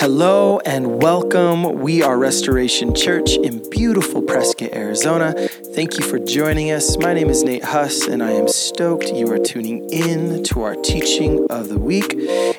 Hello 0.00 0.58
and 0.64 1.02
welcome. 1.02 1.80
We 1.80 2.02
are 2.02 2.16
Restoration 2.16 2.94
Church 2.94 3.36
in 3.36 3.68
beautiful 3.68 4.22
Prescott, 4.22 4.72
Arizona. 4.72 5.34
Thank 5.74 5.98
you 5.98 6.04
for 6.06 6.18
joining 6.18 6.70
us. 6.70 6.96
My 6.96 7.12
name 7.12 7.28
is 7.28 7.42
Nate 7.42 7.64
Huss, 7.64 8.08
and 8.08 8.22
I 8.22 8.30
am 8.30 8.48
stoked 8.48 9.12
you 9.12 9.30
are 9.30 9.38
tuning 9.38 9.90
in 9.90 10.42
to 10.44 10.62
our 10.62 10.74
teaching 10.74 11.46
of 11.50 11.68
the 11.68 11.78
week. 11.78 12.14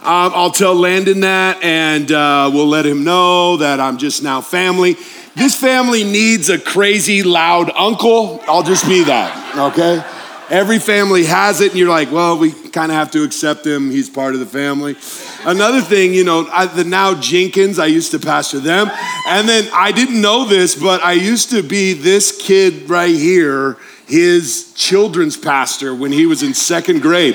Um, 0.03 0.33
I'll 0.35 0.51
tell 0.51 0.75
Landon 0.75 1.21
that, 1.21 1.63
and 1.63 2.11
uh, 2.11 2.51
we'll 2.53 2.67
let 2.67 2.85
him 2.85 3.05
know 3.05 3.59
that 3.59 3.79
I'm 3.79 3.99
just 3.99 4.21
now 4.21 4.41
family. 4.41 4.97
This 5.37 5.55
family 5.55 6.03
needs 6.03 6.51
a 6.51 6.59
crazy, 6.59 7.23
loud 7.23 7.71
uncle. 7.71 8.43
I'll 8.49 8.65
just 8.65 8.89
be 8.89 9.05
that, 9.05 9.57
okay? 9.73 10.05
Every 10.53 10.81
family 10.81 11.25
has 11.27 11.61
it, 11.61 11.71
and 11.71 11.79
you're 11.79 11.89
like, 11.89 12.11
well, 12.11 12.37
we 12.37 12.51
kind 12.51 12.91
of 12.91 12.97
have 12.97 13.13
to 13.13 13.23
accept 13.23 13.65
him. 13.65 13.93
He's 13.93 14.11
part 14.11 14.35
of 14.35 14.41
the 14.41 14.47
family. 14.47 14.97
Another 15.45 15.81
thing, 15.81 16.13
you 16.13 16.23
know, 16.23 16.47
I, 16.53 16.67
the 16.67 16.85
now 16.85 17.19
Jenkins, 17.19 17.79
I 17.79 17.87
used 17.87 18.11
to 18.11 18.19
pastor 18.19 18.61
them. 18.61 18.91
And 19.27 19.49
then 19.49 19.69
I 19.73 19.91
didn't 19.91 20.21
know 20.21 20.45
this, 20.45 20.75
but 20.75 21.03
I 21.03 21.13
used 21.13 21.51
to 21.51 21.63
be 21.63 21.95
this 21.95 22.37
kid 22.43 22.91
right 22.91 23.15
here, 23.15 23.79
his 24.07 24.75
children's 24.75 25.39
pastor 25.39 25.95
when 25.95 26.13
he 26.13 26.27
was 26.27 26.43
in 26.43 26.53
second 26.53 27.01
grade. 27.01 27.35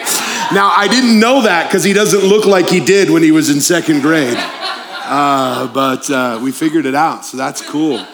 Now, 0.54 0.72
I 0.76 0.88
didn't 0.88 1.20
know 1.20 1.42
that 1.42 1.68
because 1.68 1.84
he 1.84 1.94
doesn't 1.94 2.24
look 2.24 2.46
like 2.46 2.70
he 2.70 2.84
did 2.84 3.10
when 3.10 3.24
he 3.24 3.32
was 3.32 3.50
in 3.50 3.60
second 3.60 4.02
grade. 4.02 4.38
Uh, 4.38 5.72
but 5.74 6.10
uh, 6.10 6.40
we 6.44 6.52
figured 6.52 6.86
it 6.86 6.96
out, 6.96 7.26
so 7.26 7.38
that's 7.38 7.68
cool. 7.68 8.06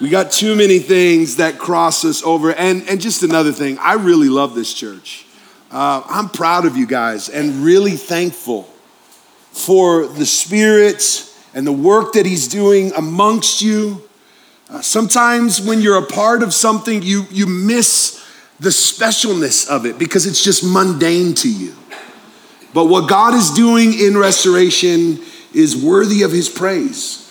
We 0.00 0.08
got 0.08 0.30
too 0.30 0.54
many 0.54 0.78
things 0.78 1.36
that 1.36 1.58
cross 1.58 2.04
us 2.04 2.22
over. 2.22 2.52
And, 2.54 2.88
and 2.88 3.00
just 3.00 3.24
another 3.24 3.52
thing, 3.52 3.76
I 3.78 3.94
really 3.94 4.28
love 4.28 4.54
this 4.54 4.72
church. 4.72 5.26
Uh, 5.70 6.02
I'm 6.06 6.28
proud 6.28 6.64
of 6.64 6.76
you 6.76 6.86
guys 6.86 7.28
and 7.28 7.64
really 7.64 7.96
thankful 7.96 8.68
for 9.52 10.06
the 10.06 10.26
Spirit 10.26 11.26
and 11.54 11.66
the 11.66 11.72
work 11.72 12.12
that 12.12 12.26
He's 12.26 12.48
doing 12.48 12.92
amongst 12.96 13.62
you. 13.62 14.02
Uh, 14.68 14.80
sometimes 14.80 15.60
when 15.60 15.80
you're 15.80 15.98
a 15.98 16.06
part 16.06 16.42
of 16.42 16.54
something, 16.54 17.02
you, 17.02 17.26
you 17.30 17.46
miss 17.46 18.24
the 18.60 18.68
specialness 18.68 19.68
of 19.68 19.86
it 19.86 19.98
because 19.98 20.26
it's 20.26 20.44
just 20.44 20.62
mundane 20.62 21.34
to 21.34 21.50
you. 21.50 21.74
But 22.72 22.84
what 22.84 23.08
God 23.08 23.34
is 23.34 23.50
doing 23.50 23.98
in 23.98 24.16
restoration 24.16 25.18
is 25.52 25.76
worthy 25.76 26.22
of 26.22 26.30
His 26.30 26.48
praise. 26.48 27.26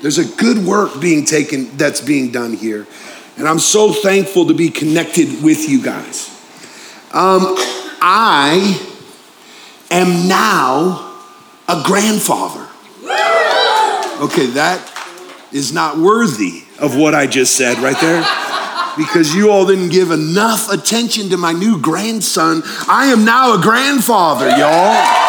There's 0.00 0.18
a 0.18 0.24
good 0.36 0.64
work 0.64 1.00
being 1.00 1.24
taken 1.24 1.76
that's 1.76 2.00
being 2.00 2.30
done 2.30 2.52
here. 2.52 2.86
And 3.36 3.48
I'm 3.48 3.58
so 3.58 3.92
thankful 3.92 4.46
to 4.46 4.54
be 4.54 4.70
connected 4.70 5.42
with 5.42 5.68
you 5.68 5.82
guys. 5.82 6.28
Um, 7.12 7.54
I 8.00 8.78
am 9.90 10.28
now 10.28 11.05
a 11.68 11.82
grandfather. 11.84 12.66
Okay, 14.20 14.46
that 14.46 14.92
is 15.52 15.72
not 15.72 15.98
worthy 15.98 16.62
of 16.78 16.96
what 16.96 17.14
I 17.14 17.26
just 17.26 17.56
said 17.56 17.78
right 17.78 17.98
there. 18.00 18.24
Because 18.96 19.34
you 19.34 19.50
all 19.50 19.66
didn't 19.66 19.90
give 19.90 20.10
enough 20.10 20.72
attention 20.72 21.28
to 21.30 21.36
my 21.36 21.52
new 21.52 21.78
grandson. 21.78 22.62
I 22.88 23.06
am 23.12 23.26
now 23.26 23.58
a 23.58 23.60
grandfather, 23.60 24.48
y'all. 24.48 25.26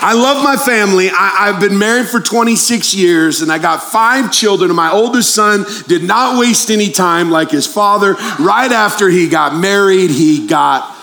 I 0.00 0.14
love 0.14 0.42
my 0.42 0.56
family. 0.56 1.10
I, 1.10 1.50
have 1.52 1.60
been 1.60 1.78
married 1.78 2.08
for 2.08 2.20
26 2.20 2.94
years 2.94 3.42
and 3.42 3.50
I 3.50 3.58
got 3.58 3.82
five 3.82 4.32
children. 4.32 4.70
And 4.70 4.76
my 4.76 4.90
oldest 4.90 5.34
son 5.34 5.64
did 5.86 6.02
not 6.04 6.38
waste 6.38 6.70
any 6.70 6.90
time 6.90 7.30
like 7.30 7.50
his 7.50 7.66
father. 7.66 8.14
Right 8.38 8.70
after 8.70 9.08
he 9.08 9.28
got 9.28 9.54
married, 9.54 10.10
he 10.10 10.46
got 10.46 10.97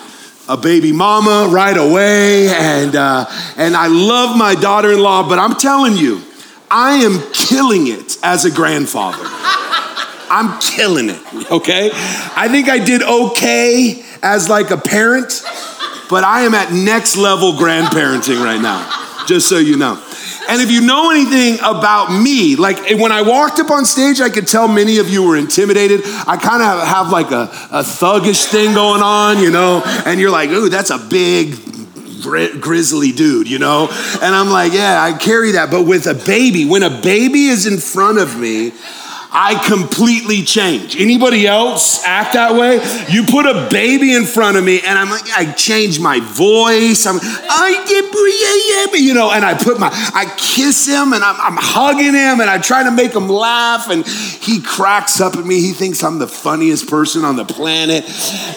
a 0.47 0.57
baby 0.57 0.91
mama 0.91 1.50
right 1.51 1.78
away. 1.78 2.50
And, 2.50 2.95
uh, 2.95 3.25
and 3.57 3.75
I 3.75 3.88
love 3.88 4.38
my 4.38 4.56
daughter 4.56 4.91
in 4.91 5.00
law, 5.00 5.28
but 5.28 5.39
I'm 5.39 5.56
telling 5.56 5.97
you, 5.97 6.22
I 6.69 6.97
am 6.97 7.22
killing 7.31 7.88
it 7.88 8.17
as 8.23 8.45
a 8.45 8.51
grandfather. 8.51 9.23
I'm 10.28 10.59
killing 10.59 11.09
it, 11.09 11.51
okay? 11.51 11.91
I 11.94 12.47
think 12.50 12.67
I 12.67 12.79
did 12.79 13.03
okay 13.03 14.03
as 14.23 14.50
like 14.50 14.72
a 14.72 14.78
parent 14.78 15.44
but 16.09 16.23
I 16.23 16.41
am 16.41 16.53
at 16.53 16.72
next 16.72 17.17
level 17.17 17.53
grandparenting 17.53 18.44
right 18.44 18.61
now, 18.61 19.04
just 19.27 19.49
so 19.49 19.57
you 19.57 19.77
know. 19.77 20.01
And 20.47 20.61
if 20.61 20.69
you 20.71 20.81
know 20.81 21.09
anything 21.09 21.57
about 21.59 22.09
me, 22.11 22.55
like 22.55 22.91
eh, 22.91 22.95
when 22.95 23.11
I 23.11 23.21
walked 23.21 23.59
up 23.59 23.71
on 23.71 23.85
stage, 23.85 24.21
I 24.21 24.29
could 24.29 24.47
tell 24.47 24.67
many 24.67 24.99
of 24.99 25.09
you 25.09 25.27
were 25.27 25.37
intimidated. 25.37 26.01
I 26.05 26.37
kind 26.37 26.61
of 26.61 26.87
have 26.87 27.09
like 27.09 27.31
a, 27.31 27.43
a 27.71 27.81
thuggish 27.81 28.45
thing 28.45 28.73
going 28.73 29.01
on, 29.01 29.39
you 29.39 29.49
know, 29.49 29.81
and 30.05 30.19
you're 30.19 30.31
like, 30.31 30.49
ooh, 30.49 30.69
that's 30.69 30.91
a 30.91 30.97
big, 30.97 31.55
grizzly 32.21 33.11
dude, 33.11 33.47
you 33.47 33.59
know? 33.59 33.87
And 34.21 34.35
I'm 34.35 34.49
like, 34.49 34.73
yeah, 34.73 35.01
I 35.01 35.17
carry 35.17 35.51
that. 35.53 35.69
But 35.69 35.83
with 35.83 36.07
a 36.07 36.13
baby, 36.13 36.65
when 36.65 36.83
a 36.83 37.01
baby 37.01 37.45
is 37.45 37.65
in 37.65 37.77
front 37.77 38.17
of 38.17 38.37
me, 38.39 38.71
I 39.38 39.62
completely 39.68 40.44
change. 40.44 40.96
Anybody 40.96 41.46
else 41.46 42.06
act 42.06 42.34
that 42.35 42.53
way? 42.53 42.79
You 43.13 43.25
put 43.25 43.46
a 43.46 43.68
baby 43.69 44.16
in 44.16 44.23
front 44.23 44.56
of 44.56 44.63
me, 44.63 44.79
and 44.79 44.97
I'm 44.97 45.09
like, 45.09 45.29
I 45.35 45.51
change 45.51 46.00
my 46.00 46.22
voice. 46.22 47.06
I'm, 47.06 47.19
I 47.22 47.85
you 48.94 49.13
know, 49.13 49.31
and 49.31 49.44
I 49.44 49.53
put 49.53 49.78
my, 49.79 49.90
I 49.91 50.34
kiss 50.38 50.88
him, 50.88 51.12
and 51.12 51.23
I'm, 51.23 51.35
I'm 51.40 51.57
hugging 51.57 52.13
him, 52.13 52.40
and 52.40 52.50
I 52.50 52.59
try 52.59 52.84
to 52.84 52.91
make 52.91 53.13
him 53.13 53.28
laugh, 53.28 53.90
and 53.90 54.07
he 54.07 54.62
cracks 54.62 55.19
up 55.19 55.35
at 55.35 55.46
me. 55.46 55.59
He 55.59 55.73
thinks 55.73 56.03
I'm 56.03 56.17
the 56.17 56.28
funniest 56.28 56.90
person 56.90 57.25
on 57.25 57.35
the 57.35 57.46
planet, 57.46 58.06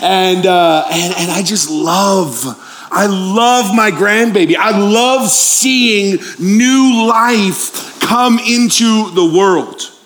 and 0.00 0.47
uh, 0.47 0.87
and 0.91 1.15
and 1.16 1.31
I 1.31 1.43
just 1.43 1.71
love. 1.71 2.45
I 2.91 3.06
love 3.06 3.75
my 3.75 3.91
grandbaby. 3.91 4.56
I 4.56 4.78
love 4.78 5.28
seeing 5.28 6.21
new 6.39 7.06
life 7.06 8.00
come 8.00 8.39
into 8.39 9.10
the 9.10 9.31
world. 9.37 9.97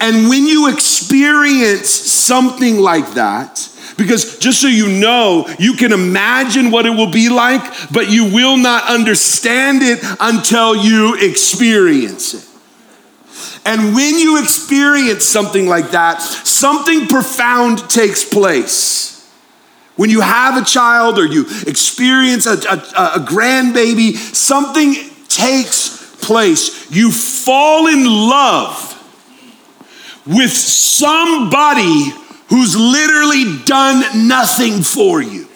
And 0.00 0.28
when 0.28 0.46
you 0.46 0.72
experience 0.72 1.88
something 1.88 2.78
like 2.78 3.14
that, 3.14 3.68
because 3.96 4.38
just 4.38 4.60
so 4.60 4.68
you 4.68 4.88
know, 4.88 5.48
you 5.58 5.74
can 5.74 5.92
imagine 5.92 6.70
what 6.70 6.84
it 6.84 6.90
will 6.90 7.10
be 7.10 7.28
like, 7.28 7.62
but 7.90 8.10
you 8.10 8.32
will 8.32 8.56
not 8.56 8.84
understand 8.90 9.80
it 9.82 10.00
until 10.20 10.76
you 10.76 11.16
experience 11.18 12.34
it. 12.34 12.46
And 13.64 13.94
when 13.94 14.18
you 14.18 14.40
experience 14.40 15.24
something 15.24 15.66
like 15.66 15.90
that, 15.90 16.20
something 16.20 17.06
profound 17.08 17.90
takes 17.90 18.24
place. 18.24 19.06
When 19.96 20.10
you 20.10 20.20
have 20.20 20.60
a 20.60 20.64
child 20.64 21.18
or 21.18 21.26
you 21.26 21.46
experience 21.66 22.46
a, 22.46 22.52
a, 22.52 23.16
a 23.16 23.24
grandbaby, 23.26 24.14
something 24.14 24.94
takes 25.28 26.16
place. 26.24 26.90
You 26.90 27.10
fall 27.10 27.86
in 27.86 28.04
love 28.04 28.95
with 30.26 30.50
somebody 30.50 32.12
who's 32.48 32.76
literally 32.76 33.62
done 33.64 34.28
nothing 34.28 34.82
for 34.82 35.22
you. 35.22 35.46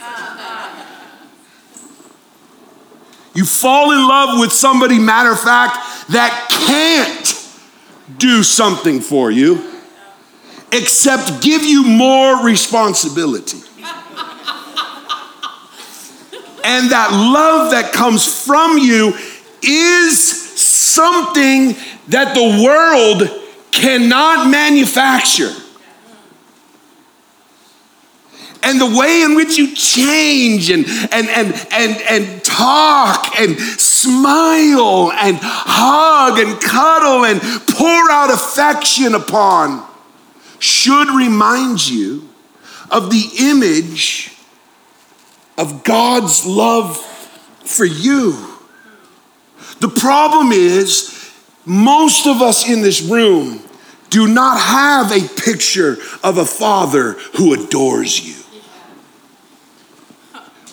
You 3.34 3.44
fall 3.44 3.93
in 3.93 4.08
love 4.08 4.40
with 4.40 4.52
somebody, 4.52 4.99
matter 4.99 5.31
of 5.31 5.40
fact, 5.40 5.76
that 6.11 6.49
can't 6.67 8.19
do 8.19 8.43
something 8.43 9.00
for 9.00 9.31
you 9.31 9.70
except 10.72 11.43
give 11.43 11.62
you 11.62 11.84
more 11.84 12.44
responsibility. 12.44 13.58
and 16.64 16.90
that 16.90 17.11
love 17.12 17.70
that 17.70 17.93
comes 17.93 18.44
from 18.44 18.78
you 18.78 19.14
is 19.62 20.61
something 20.61 21.75
that 22.08 22.34
the 22.34 22.64
world 22.64 23.50
cannot 23.81 24.50
manufacture. 24.50 25.53
And 28.62 28.79
the 28.79 28.99
way 28.99 29.23
in 29.23 29.37
which 29.37 29.56
you 29.56 29.75
change 29.75 30.69
and, 30.69 30.85
and, 31.11 31.29
and, 31.29 31.67
and, 31.73 32.03
and 32.03 32.44
talk 32.44 33.41
and 33.41 33.59
smile 33.59 35.11
and 35.12 35.38
hug 35.41 36.38
and 36.38 36.61
cuddle 36.61 37.25
and 37.25 37.41
pour 37.41 38.11
out 38.11 38.31
affection 38.31 39.15
upon 39.15 39.88
should 40.59 41.09
remind 41.09 41.88
you 41.88 42.29
of 42.91 43.11
the 43.11 43.31
image 43.38 44.37
of 45.56 45.82
God's 45.82 46.44
love 46.44 46.99
for 47.65 47.87
you. 47.87 48.59
The 49.81 49.88
problem 49.88 50.53
is, 50.53 51.17
most 51.65 52.27
of 52.27 52.43
us 52.43 52.69
in 52.69 52.82
this 52.82 53.00
room 53.00 53.62
do 54.10 54.26
not 54.26 54.60
have 54.60 55.12
a 55.12 55.26
picture 55.40 55.96
of 56.22 56.36
a 56.36 56.44
father 56.44 57.12
who 57.36 57.54
adores 57.54 58.20
you. 58.20 58.40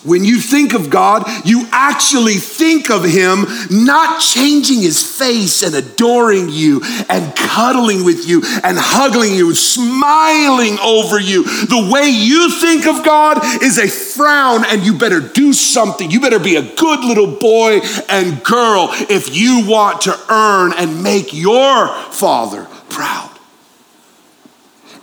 When 0.04 0.24
you 0.24 0.38
think 0.38 0.74
of 0.74 0.90
God, 0.90 1.24
you 1.44 1.66
actually 1.72 2.34
think 2.34 2.88
of 2.88 3.04
Him 3.04 3.44
not 3.70 4.20
changing 4.20 4.80
His 4.80 5.02
face 5.18 5.62
and 5.62 5.74
adoring 5.74 6.48
you 6.48 6.80
and 7.08 7.34
cuddling 7.36 8.04
with 8.04 8.26
you 8.26 8.42
and 8.62 8.78
hugging 8.78 9.34
you, 9.34 9.48
and 9.48 9.56
smiling 9.56 10.78
over 10.78 11.18
you. 11.18 11.42
The 11.42 11.90
way 11.92 12.08
you 12.08 12.50
think 12.60 12.86
of 12.86 13.04
God 13.04 13.38
is 13.62 13.78
a 13.78 13.88
frown, 13.88 14.64
and 14.66 14.82
you 14.82 14.96
better 14.96 15.20
do 15.20 15.52
something. 15.52 16.10
You 16.10 16.20
better 16.20 16.38
be 16.38 16.56
a 16.56 16.62
good 16.62 17.00
little 17.00 17.36
boy 17.36 17.80
and 18.08 18.42
girl 18.44 18.88
if 19.10 19.34
you 19.36 19.66
want 19.68 20.02
to 20.02 20.18
earn 20.30 20.72
and 20.74 21.02
make 21.02 21.34
your 21.34 21.88
Father 22.12 22.66
proud. 22.88 23.27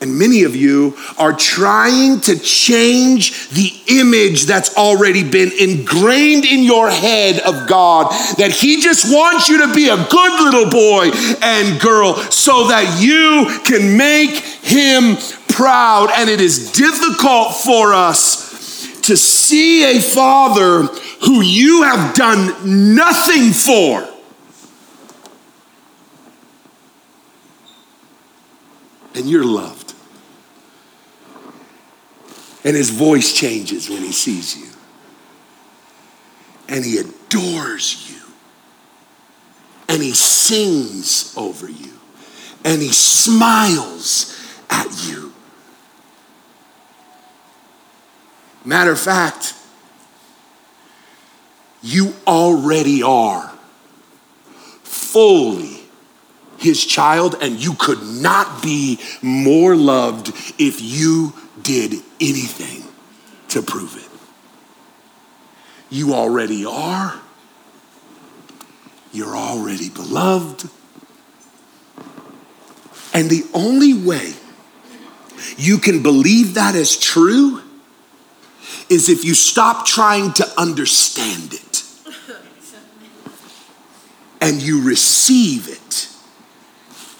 And 0.05 0.19
many 0.19 0.43
of 0.43 0.55
you 0.55 0.95
are 1.17 1.33
trying 1.33 2.21
to 2.21 2.37
change 2.37 3.49
the 3.49 3.73
image 3.87 4.43
that's 4.43 4.77
already 4.77 5.27
been 5.27 5.51
ingrained 5.59 6.45
in 6.45 6.63
your 6.63 6.91
head 6.91 7.39
of 7.39 7.67
God, 7.67 8.11
that 8.37 8.51
He 8.51 8.81
just 8.81 9.11
wants 9.11 9.49
you 9.49 9.65
to 9.65 9.73
be 9.73 9.89
a 9.89 9.95
good 9.95 10.43
little 10.43 10.69
boy 10.69 11.09
and 11.41 11.81
girl 11.81 12.13
so 12.29 12.67
that 12.67 13.01
you 13.01 13.47
can 13.63 13.97
make 13.97 14.29
Him 14.29 15.17
proud. 15.47 16.11
And 16.15 16.29
it 16.29 16.39
is 16.39 16.71
difficult 16.71 17.55
for 17.55 17.95
us 17.95 19.01
to 19.07 19.17
see 19.17 19.97
a 19.97 19.99
Father 19.99 20.83
who 21.25 21.41
you 21.41 21.81
have 21.81 22.13
done 22.13 22.95
nothing 22.95 23.53
for. 23.53 24.07
And 29.15 29.29
you're 29.29 29.45
loved 29.45 29.84
and 32.65 32.75
his 32.75 32.89
voice 32.89 33.31
changes 33.31 33.89
when 33.89 34.01
he 34.01 34.11
sees 34.11 34.57
you. 34.57 34.67
And 36.67 36.83
he 36.83 36.97
adores 36.97 38.09
you. 38.11 38.21
And 39.87 40.01
he 40.01 40.13
sings 40.13 41.37
over 41.37 41.69
you. 41.69 41.93
And 42.65 42.81
he 42.81 42.91
smiles 42.91 44.35
at 44.71 44.87
you. 45.07 45.31
Matter 48.65 48.93
of 48.93 48.99
fact, 48.99 49.53
you 51.83 52.15
already 52.25 53.03
are 53.03 53.53
fully 54.81 55.74
his 56.57 56.85
child, 56.85 57.35
and 57.41 57.61
you 57.63 57.73
could 57.73 58.01
not 58.01 58.63
be 58.63 58.99
more 59.21 59.75
loved 59.75 60.29
if 60.59 60.81
you 60.81 61.33
did 61.61 61.93
anything 62.19 62.83
to 63.49 63.61
prove 63.61 63.95
it. 63.97 64.09
You 65.89 66.13
already 66.13 66.65
are. 66.65 67.21
You're 69.11 69.35
already 69.35 69.89
beloved. 69.89 70.69
And 73.13 73.29
the 73.29 73.45
only 73.53 73.93
way 73.93 74.33
you 75.57 75.77
can 75.77 76.03
believe 76.03 76.55
that 76.55 76.75
is 76.75 76.97
true 76.97 77.61
is 78.89 79.09
if 79.09 79.23
you 79.23 79.33
stop 79.33 79.85
trying 79.85 80.33
to 80.33 80.45
understand 80.59 81.53
it 81.53 81.83
and 84.41 84.61
you 84.61 84.85
receive 84.85 85.69
it 85.69 85.84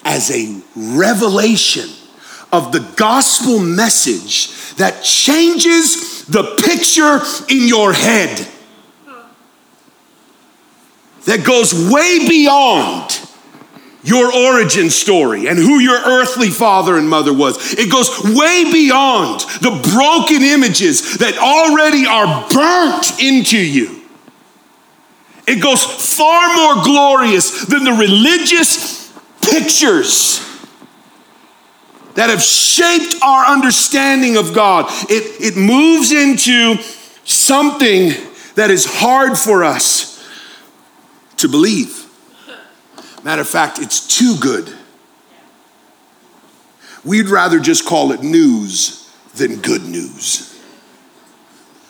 as 0.06 0.30
a 0.30 0.62
revelation 0.76 1.90
of 2.52 2.70
the 2.70 2.80
gospel 2.96 3.58
message 3.58 4.74
that 4.76 5.02
changes 5.02 6.24
the 6.26 6.44
picture 6.64 7.18
in 7.52 7.66
your 7.66 7.92
head, 7.92 8.46
that 11.24 11.44
goes 11.44 11.74
way 11.92 12.26
beyond 12.28 13.20
your 14.04 14.32
origin 14.32 14.88
story 14.88 15.48
and 15.48 15.58
who 15.58 15.80
your 15.80 15.98
earthly 15.98 16.50
father 16.50 16.96
and 16.96 17.10
mother 17.10 17.34
was. 17.34 17.74
It 17.74 17.90
goes 17.90 18.08
way 18.22 18.70
beyond 18.70 19.40
the 19.60 19.80
broken 19.92 20.42
images 20.44 21.18
that 21.18 21.36
already 21.36 22.06
are 22.06 22.48
burnt 22.48 23.20
into 23.20 23.58
you. 23.58 24.02
It 25.48 25.60
goes 25.60 25.82
far 25.84 26.54
more 26.54 26.84
glorious 26.84 27.66
than 27.66 27.82
the 27.82 27.92
religious 27.92 28.95
pictures 29.50 30.40
that 32.14 32.30
have 32.30 32.42
shaped 32.42 33.22
our 33.22 33.44
understanding 33.46 34.36
of 34.36 34.54
God. 34.54 34.86
It, 35.10 35.54
it 35.54 35.56
moves 35.56 36.12
into 36.12 36.76
something 37.24 38.12
that 38.54 38.70
is 38.70 38.86
hard 38.86 39.38
for 39.38 39.62
us 39.64 40.26
to 41.36 41.48
believe. 41.48 42.04
Matter 43.22 43.42
of 43.42 43.48
fact, 43.48 43.78
it's 43.78 44.06
too 44.06 44.36
good. 44.40 44.72
We'd 47.04 47.28
rather 47.28 47.60
just 47.60 47.84
call 47.86 48.12
it 48.12 48.22
news 48.22 49.12
than 49.34 49.60
good 49.60 49.84
news. 49.84 50.58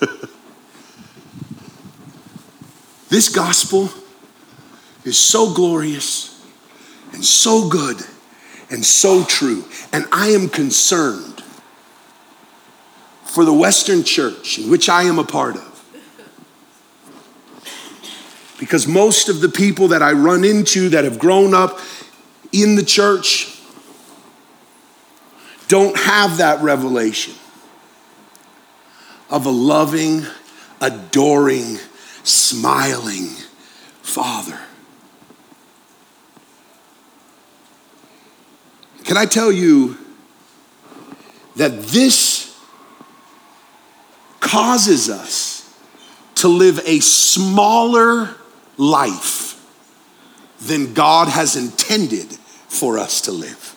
this 3.08 3.28
gospel 3.28 3.90
is 5.04 5.16
so 5.16 5.54
glorious 5.54 6.35
and 7.12 7.24
so 7.24 7.68
good 7.68 7.96
and 8.70 8.84
so 8.84 9.24
true. 9.24 9.64
And 9.92 10.06
I 10.12 10.28
am 10.28 10.48
concerned 10.48 11.42
for 13.24 13.44
the 13.44 13.52
Western 13.52 14.02
church, 14.02 14.58
in 14.58 14.70
which 14.70 14.88
I 14.88 15.02
am 15.02 15.18
a 15.18 15.24
part 15.24 15.56
of. 15.56 15.72
Because 18.58 18.86
most 18.86 19.28
of 19.28 19.40
the 19.40 19.48
people 19.48 19.88
that 19.88 20.02
I 20.02 20.12
run 20.12 20.44
into 20.44 20.88
that 20.90 21.04
have 21.04 21.18
grown 21.18 21.52
up 21.52 21.78
in 22.52 22.76
the 22.76 22.82
church 22.82 23.52
don't 25.68 25.96
have 25.98 26.38
that 26.38 26.62
revelation 26.62 27.34
of 29.28 29.44
a 29.44 29.50
loving, 29.50 30.24
adoring, 30.80 31.78
smiling 32.22 33.28
Father. 34.02 34.58
Can 39.06 39.16
I 39.16 39.24
tell 39.24 39.52
you 39.52 39.96
that 41.54 41.80
this 41.80 42.60
causes 44.40 45.08
us 45.08 45.72
to 46.34 46.48
live 46.48 46.80
a 46.84 46.98
smaller 46.98 48.34
life 48.76 49.64
than 50.60 50.92
God 50.92 51.28
has 51.28 51.54
intended 51.54 52.32
for 52.68 52.98
us 52.98 53.20
to 53.22 53.32
live? 53.32 53.76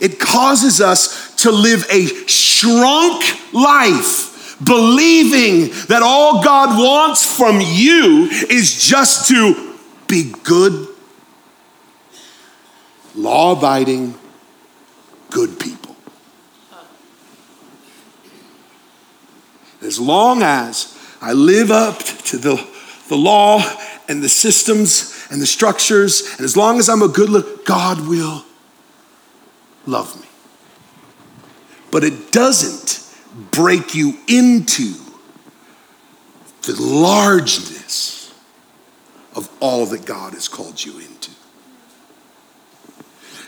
It 0.00 0.20
causes 0.20 0.80
us 0.80 1.34
to 1.42 1.50
live 1.50 1.86
a 1.90 2.06
shrunk 2.28 3.24
life, 3.52 4.56
believing 4.64 5.70
that 5.88 6.02
all 6.04 6.44
God 6.44 6.78
wants 6.78 7.36
from 7.36 7.60
you 7.60 8.28
is 8.48 8.80
just 8.80 9.26
to 9.26 9.76
be 10.06 10.32
good 10.44 10.95
law 13.16 13.52
abiding, 13.52 14.14
good 15.30 15.58
people. 15.58 15.96
As 19.82 19.98
long 19.98 20.42
as 20.42 20.96
I 21.20 21.32
live 21.32 21.70
up 21.70 21.98
to 21.98 22.38
the, 22.38 22.64
the 23.08 23.16
law 23.16 23.62
and 24.08 24.22
the 24.22 24.28
systems 24.28 25.26
and 25.30 25.40
the 25.40 25.46
structures, 25.46 26.34
and 26.36 26.44
as 26.44 26.56
long 26.56 26.78
as 26.78 26.88
I'm 26.88 27.02
a 27.02 27.08
good 27.08 27.28
look, 27.28 27.64
God 27.66 28.06
will 28.06 28.44
love 29.86 30.20
me. 30.20 30.28
But 31.90 32.04
it 32.04 32.32
doesn't 32.32 33.02
break 33.50 33.94
you 33.94 34.14
into 34.28 34.94
the 36.62 36.76
largeness 36.80 38.34
of 39.34 39.48
all 39.60 39.86
that 39.86 40.04
God 40.04 40.32
has 40.32 40.48
called 40.48 40.84
you 40.84 40.98
into. 40.98 41.15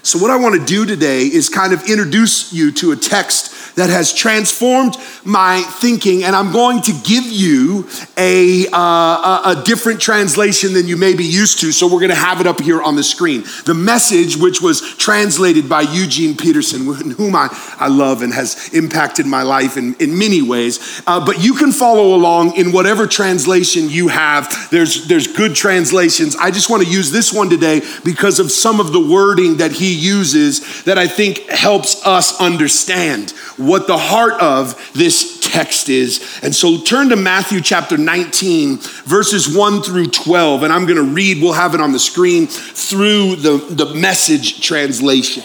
So, 0.09 0.19
what 0.19 0.31
I 0.31 0.37
want 0.37 0.55
to 0.55 0.65
do 0.65 0.87
today 0.87 1.25
is 1.25 1.51
kind 1.51 1.75
of 1.75 1.87
introduce 1.87 2.51
you 2.51 2.73
to 2.73 2.93
a 2.93 2.97
text 2.97 3.53
that 3.79 3.91
has 3.91 4.13
transformed 4.13 4.97
my 5.25 5.61
thinking, 5.81 6.25
and 6.25 6.35
I'm 6.35 6.53
going 6.53 6.83
to 6.83 6.93
give 7.05 7.25
you 7.25 7.89
a, 8.17 8.67
uh, 8.73 9.57
a 9.57 9.63
different 9.65 10.01
translation 10.01 10.73
than 10.73 10.89
you 10.89 10.97
may 10.97 11.15
be 11.15 11.25
used 11.25 11.61
to. 11.61 11.71
So 11.71 11.87
we're 11.87 12.01
going 12.01 12.09
to 12.11 12.15
have 12.17 12.41
it 12.41 12.47
up 12.47 12.61
here 12.61 12.83
on 12.83 12.97
the 12.97 13.05
screen. 13.05 13.45
The 13.67 13.75
message, 13.75 14.37
which 14.37 14.61
was 14.61 14.81
translated 14.97 15.69
by 15.69 15.83
Eugene 15.83 16.37
Peterson, 16.37 16.87
whom 17.13 17.37
I, 17.37 17.49
I 17.79 17.89
love 17.89 18.23
and 18.23 18.35
has 18.35 18.75
impacted 18.75 19.27
my 19.27 19.43
life 19.43 19.77
in, 19.77 19.95
in 19.97 20.19
many 20.19 20.43
ways. 20.43 21.03
Uh, 21.07 21.25
but 21.25 21.43
you 21.43 21.55
can 21.55 21.71
follow 21.71 22.15
along 22.15 22.57
in 22.57 22.73
whatever 22.73 23.07
translation 23.07 23.89
you 23.89 24.09
have. 24.09 24.69
There's, 24.71 25.07
there's 25.07 25.29
good 25.29 25.55
translations. 25.55 26.35
I 26.37 26.51
just 26.51 26.69
want 26.69 26.83
to 26.83 26.89
use 26.89 27.13
this 27.13 27.33
one 27.33 27.49
today 27.49 27.83
because 28.05 28.41
of 28.41 28.51
some 28.51 28.81
of 28.81 28.93
the 28.93 29.01
wording 29.01 29.59
that 29.59 29.73
he 29.73 29.95
uses 29.95 30.83
that 30.85 30.99
I 30.99 31.07
think 31.07 31.49
helps 31.49 32.05
us 32.05 32.41
understand 32.41 33.33
what 33.69 33.87
the 33.87 33.99
heart 33.99 34.41
of 34.41 34.93
this 34.95 35.39
text 35.41 35.89
is. 35.89 36.41
And 36.43 36.55
so 36.55 36.81
turn 36.81 37.11
to 37.11 37.17
Matthew 37.17 37.61
chapter 37.61 37.97
19, 37.97 38.79
verses 39.05 39.55
1 39.55 39.83
through 39.83 40.09
12. 40.09 40.63
And 40.63 40.73
I'm 40.73 40.87
going 40.87 40.97
to 40.97 41.15
read, 41.15 41.43
we'll 41.43 41.53
have 41.53 41.75
it 41.75 41.81
on 41.81 41.93
the 41.93 41.99
screen 41.99 42.47
through 42.47 43.37
the, 43.37 43.59
the 43.59 43.95
message 43.95 44.61
translation. 44.61 45.45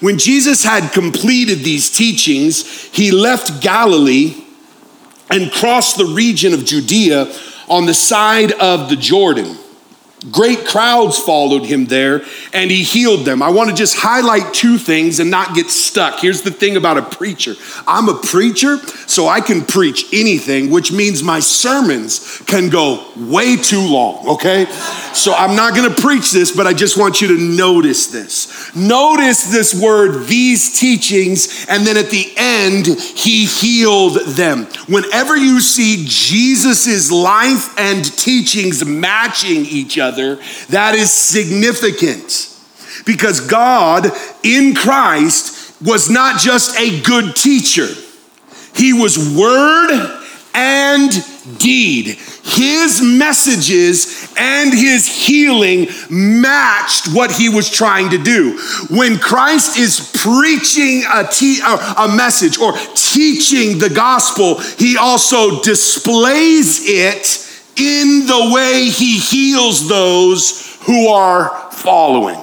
When 0.00 0.18
Jesus 0.18 0.64
had 0.64 0.92
completed 0.92 1.58
these 1.58 1.90
teachings, 1.90 2.84
he 2.94 3.10
left 3.10 3.62
Galilee 3.62 4.44
and 5.30 5.50
crossed 5.50 5.98
the 5.98 6.06
region 6.06 6.54
of 6.54 6.64
Judea 6.64 7.32
on 7.68 7.86
the 7.86 7.94
side 7.94 8.52
of 8.52 8.88
the 8.88 8.96
Jordan. 8.96 9.56
Great 10.30 10.66
crowds 10.66 11.18
followed 11.18 11.66
him 11.66 11.84
there 11.86 12.22
and 12.54 12.70
he 12.70 12.82
healed 12.82 13.26
them. 13.26 13.42
I 13.42 13.50
want 13.50 13.68
to 13.68 13.76
just 13.76 13.96
highlight 13.98 14.54
two 14.54 14.78
things 14.78 15.20
and 15.20 15.30
not 15.30 15.54
get 15.54 15.66
stuck. 15.66 16.20
Here's 16.20 16.40
the 16.40 16.50
thing 16.50 16.78
about 16.78 16.96
a 16.96 17.02
preacher 17.02 17.54
I'm 17.86 18.08
a 18.08 18.14
preacher, 18.14 18.78
so 19.06 19.28
I 19.28 19.42
can 19.42 19.62
preach 19.62 20.06
anything, 20.14 20.70
which 20.70 20.90
means 20.90 21.22
my 21.22 21.40
sermons 21.40 22.42
can 22.46 22.70
go 22.70 23.06
way 23.16 23.56
too 23.56 23.86
long, 23.86 24.26
okay? 24.28 24.64
So 25.12 25.34
I'm 25.34 25.54
not 25.54 25.74
going 25.74 25.92
to 25.92 26.00
preach 26.00 26.32
this, 26.32 26.54
but 26.54 26.66
I 26.66 26.72
just 26.72 26.98
want 26.98 27.20
you 27.20 27.28
to 27.28 27.38
notice 27.38 28.06
this. 28.06 28.74
Notice 28.74 29.50
this 29.50 29.80
word, 29.80 30.26
these 30.26 30.78
teachings, 30.78 31.66
and 31.68 31.86
then 31.86 31.96
at 31.96 32.10
the 32.10 32.32
end, 32.36 32.86
he 32.86 33.44
healed 33.44 34.18
them. 34.28 34.64
Whenever 34.88 35.36
you 35.36 35.60
see 35.60 36.04
Jesus's 36.06 37.12
life 37.12 37.78
and 37.78 38.04
teachings 38.18 38.84
matching 38.84 39.66
each 39.66 39.98
other, 39.98 40.06
other, 40.16 40.36
that 40.70 40.94
is 40.94 41.12
significant. 41.12 42.52
Because 43.04 43.40
God 43.40 44.06
in 44.42 44.74
Christ 44.74 45.80
was 45.82 46.08
not 46.08 46.40
just 46.40 46.78
a 46.78 47.00
good 47.02 47.36
teacher, 47.36 47.88
He 48.74 48.92
was 48.92 49.36
word 49.36 50.22
and 50.54 51.10
deed. 51.58 52.18
His 52.42 53.02
messages 53.02 54.32
and 54.38 54.72
his 54.72 55.06
healing 55.06 55.88
matched 56.10 57.12
what 57.14 57.30
he 57.30 57.48
was 57.48 57.70
trying 57.70 58.10
to 58.10 58.18
do. 58.18 58.58
When 58.90 59.18
Christ 59.18 59.78
is 59.78 60.12
preaching 60.22 61.04
a, 61.12 61.24
te- 61.24 61.60
a 61.62 62.08
message 62.16 62.58
or 62.58 62.72
teaching 62.94 63.78
the 63.78 63.90
gospel, 63.90 64.60
he 64.78 64.96
also 64.96 65.62
displays 65.62 66.80
it 66.84 67.45
in 67.76 68.26
the 68.26 68.50
way 68.54 68.88
he 68.88 69.18
heals 69.18 69.88
those 69.88 70.76
who 70.84 71.08
are 71.08 71.70
following. 71.72 72.42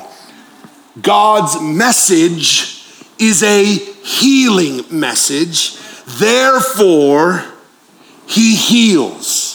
God's 1.02 1.60
message 1.62 2.86
is 3.20 3.42
a 3.44 3.64
healing 3.64 4.82
message, 4.92 5.78
therefore, 6.20 7.44
he 8.28 8.56
heals. 8.56 9.54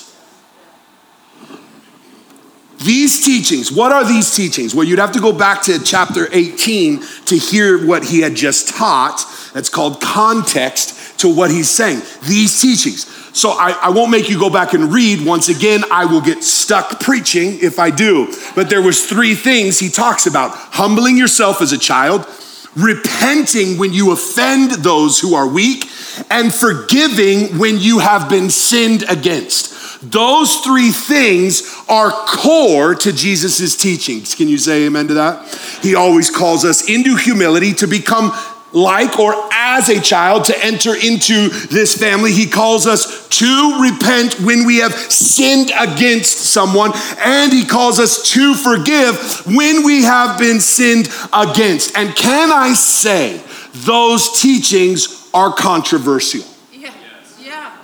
These 2.84 3.24
teachings, 3.24 3.72
what 3.72 3.90
are 3.90 4.04
these 4.04 4.34
teachings? 4.34 4.74
Well, 4.74 4.86
you'd 4.86 5.00
have 5.00 5.12
to 5.12 5.20
go 5.20 5.32
back 5.32 5.62
to 5.62 5.82
chapter 5.82 6.28
18 6.32 7.02
to 7.26 7.36
hear 7.36 7.84
what 7.84 8.04
he 8.04 8.20
had 8.20 8.36
just 8.36 8.68
taught. 8.68 9.24
That's 9.52 9.68
called 9.68 10.00
context 10.00 11.18
to 11.20 11.34
what 11.34 11.50
he's 11.50 11.68
saying. 11.68 12.02
These 12.22 12.60
teachings. 12.60 13.06
So 13.38 13.50
I, 13.50 13.70
I, 13.80 13.90
won't 13.90 14.10
make 14.10 14.28
you 14.28 14.36
go 14.36 14.50
back 14.50 14.72
and 14.72 14.92
read. 14.92 15.24
Once 15.24 15.48
again, 15.48 15.84
I 15.92 16.06
will 16.06 16.20
get 16.20 16.42
stuck 16.42 16.98
preaching 16.98 17.60
if 17.62 17.78
I 17.78 17.88
do. 17.88 18.34
But 18.56 18.68
there 18.68 18.82
was 18.82 19.06
three 19.06 19.36
things 19.36 19.78
he 19.78 19.90
talks 19.90 20.26
about. 20.26 20.50
Humbling 20.54 21.16
yourself 21.16 21.62
as 21.62 21.70
a 21.70 21.78
child, 21.78 22.26
repenting 22.74 23.78
when 23.78 23.92
you 23.92 24.10
offend 24.10 24.72
those 24.82 25.20
who 25.20 25.36
are 25.36 25.46
weak, 25.46 25.84
and 26.30 26.52
forgiving 26.52 27.56
when 27.58 27.78
you 27.78 28.00
have 28.00 28.28
been 28.28 28.50
sinned 28.50 29.04
against. 29.08 30.10
Those 30.10 30.56
three 30.56 30.90
things 30.90 31.62
are 31.88 32.10
core 32.10 32.96
to 32.96 33.12
Jesus' 33.12 33.76
teachings. 33.76 34.34
Can 34.34 34.48
you 34.48 34.58
say 34.58 34.86
amen 34.86 35.06
to 35.06 35.14
that? 35.14 35.46
He 35.80 35.94
always 35.94 36.28
calls 36.28 36.64
us 36.64 36.90
into 36.90 37.14
humility 37.14 37.72
to 37.74 37.86
become 37.86 38.32
like 38.72 39.18
or 39.18 39.34
as 39.52 39.88
a 39.88 40.00
child 40.00 40.44
to 40.46 40.64
enter 40.64 40.94
into 40.94 41.48
this 41.68 41.96
family. 41.98 42.32
He 42.32 42.46
calls 42.46 42.86
us 42.86 43.28
to 43.28 43.80
repent 43.82 44.40
when 44.40 44.66
we 44.66 44.78
have 44.78 44.92
sinned 44.94 45.72
against 45.78 46.38
someone, 46.38 46.92
and 47.18 47.52
He 47.52 47.64
calls 47.64 47.98
us 47.98 48.30
to 48.32 48.54
forgive 48.54 49.46
when 49.46 49.84
we 49.84 50.02
have 50.02 50.38
been 50.38 50.60
sinned 50.60 51.08
against. 51.32 51.96
And 51.96 52.14
can 52.14 52.52
I 52.52 52.74
say, 52.74 53.42
those 53.72 54.40
teachings 54.40 55.30
are 55.32 55.52
controversial? 55.52 56.44
Yeah. 56.72 56.92
Yeah. 57.40 57.76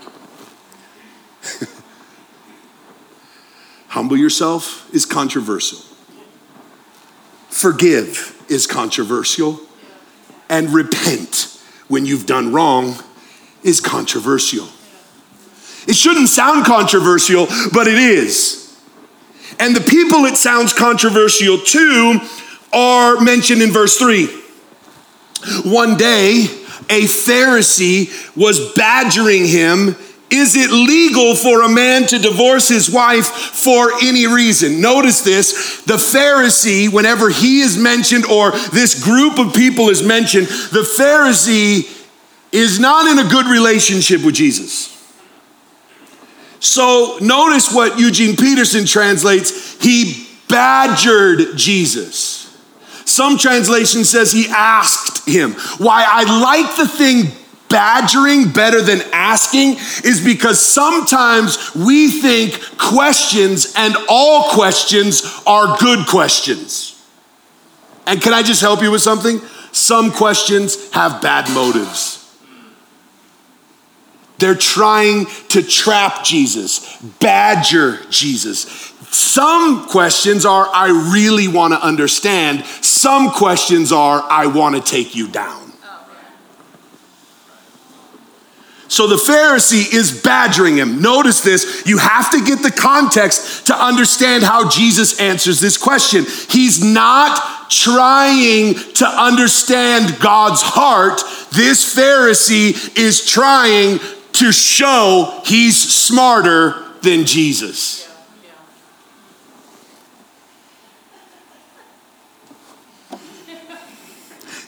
Humble 3.88 4.16
yourself 4.16 4.92
is 4.94 5.06
controversial. 5.06 5.78
Forgive 7.48 8.44
is 8.48 8.66
controversial 8.66 9.60
and 10.48 10.70
repent 10.70 11.60
when 11.88 12.06
you've 12.06 12.26
done 12.26 12.52
wrong 12.52 12.96
is 13.62 13.80
controversial. 13.80 14.68
It 15.86 15.96
shouldn't 15.96 16.28
sound 16.28 16.64
controversial, 16.64 17.46
but 17.72 17.86
it 17.86 17.98
is. 17.98 18.78
And 19.58 19.76
the 19.76 19.80
people 19.80 20.24
it 20.24 20.36
sounds 20.36 20.72
controversial 20.72 21.58
to 21.58 22.20
are 22.72 23.20
mentioned 23.20 23.62
in 23.62 23.70
verse 23.70 23.96
3. 23.98 24.26
One 25.64 25.96
day, 25.96 26.44
a 26.90 27.02
Pharisee 27.02 28.36
was 28.36 28.72
badgering 28.74 29.46
him 29.46 29.96
is 30.34 30.56
it 30.56 30.70
legal 30.70 31.34
for 31.34 31.62
a 31.62 31.68
man 31.68 32.06
to 32.08 32.18
divorce 32.18 32.68
his 32.68 32.90
wife 32.90 33.26
for 33.26 33.90
any 34.02 34.26
reason? 34.26 34.80
Notice 34.80 35.22
this 35.22 35.82
the 35.82 35.94
Pharisee, 35.94 36.92
whenever 36.92 37.30
he 37.30 37.60
is 37.60 37.78
mentioned 37.78 38.24
or 38.26 38.50
this 38.72 39.02
group 39.02 39.38
of 39.38 39.54
people 39.54 39.88
is 39.88 40.02
mentioned, 40.02 40.46
the 40.46 40.86
Pharisee 40.98 41.90
is 42.52 42.78
not 42.78 43.10
in 43.10 43.24
a 43.24 43.28
good 43.28 43.46
relationship 43.46 44.24
with 44.24 44.34
Jesus. 44.34 44.90
So 46.60 47.18
notice 47.20 47.72
what 47.72 47.98
Eugene 47.98 48.36
Peterson 48.36 48.86
translates 48.86 49.82
he 49.82 50.26
badgered 50.48 51.56
Jesus. 51.56 52.40
Some 53.04 53.36
translation 53.36 54.04
says 54.04 54.32
he 54.32 54.46
asked 54.48 55.28
him. 55.28 55.52
Why 55.78 56.04
I 56.06 56.40
like 56.40 56.76
the 56.76 56.88
thing 56.88 57.43
badgering 57.68 58.52
better 58.52 58.80
than 58.80 59.00
asking 59.12 59.76
is 60.04 60.22
because 60.24 60.60
sometimes 60.60 61.74
we 61.74 62.10
think 62.20 62.60
questions 62.78 63.74
and 63.76 63.94
all 64.08 64.50
questions 64.50 65.42
are 65.46 65.76
good 65.78 66.06
questions. 66.06 66.90
And 68.06 68.20
can 68.20 68.32
I 68.32 68.42
just 68.42 68.60
help 68.60 68.82
you 68.82 68.90
with 68.90 69.02
something? 69.02 69.40
Some 69.72 70.12
questions 70.12 70.92
have 70.92 71.20
bad 71.20 71.50
motives. 71.52 72.20
They're 74.38 74.54
trying 74.54 75.26
to 75.50 75.62
trap 75.62 76.24
Jesus, 76.24 76.96
badger 77.20 77.98
Jesus. 78.10 78.92
Some 79.10 79.86
questions 79.86 80.44
are, 80.44 80.68
I 80.68 81.10
really 81.12 81.48
want 81.48 81.72
to 81.72 81.80
understand. 81.80 82.64
Some 82.64 83.30
questions 83.30 83.92
are, 83.92 84.22
I 84.28 84.46
want 84.46 84.74
to 84.74 84.82
take 84.82 85.14
you 85.14 85.28
down. 85.28 85.63
So 88.94 89.08
the 89.08 89.16
Pharisee 89.16 89.92
is 89.92 90.22
badgering 90.22 90.76
him. 90.76 91.02
Notice 91.02 91.40
this. 91.40 91.82
You 91.84 91.98
have 91.98 92.30
to 92.30 92.44
get 92.44 92.62
the 92.62 92.70
context 92.70 93.66
to 93.66 93.74
understand 93.74 94.44
how 94.44 94.68
Jesus 94.68 95.18
answers 95.18 95.58
this 95.58 95.76
question. 95.76 96.24
He's 96.48 96.80
not 96.84 97.68
trying 97.68 98.74
to 98.74 99.04
understand 99.04 100.20
God's 100.20 100.62
heart. 100.62 101.20
This 101.50 101.92
Pharisee 101.92 102.96
is 102.96 103.28
trying 103.28 103.98
to 104.34 104.52
show 104.52 105.42
he's 105.44 105.76
smarter 105.76 106.80
than 107.02 107.24
Jesus. 107.24 108.08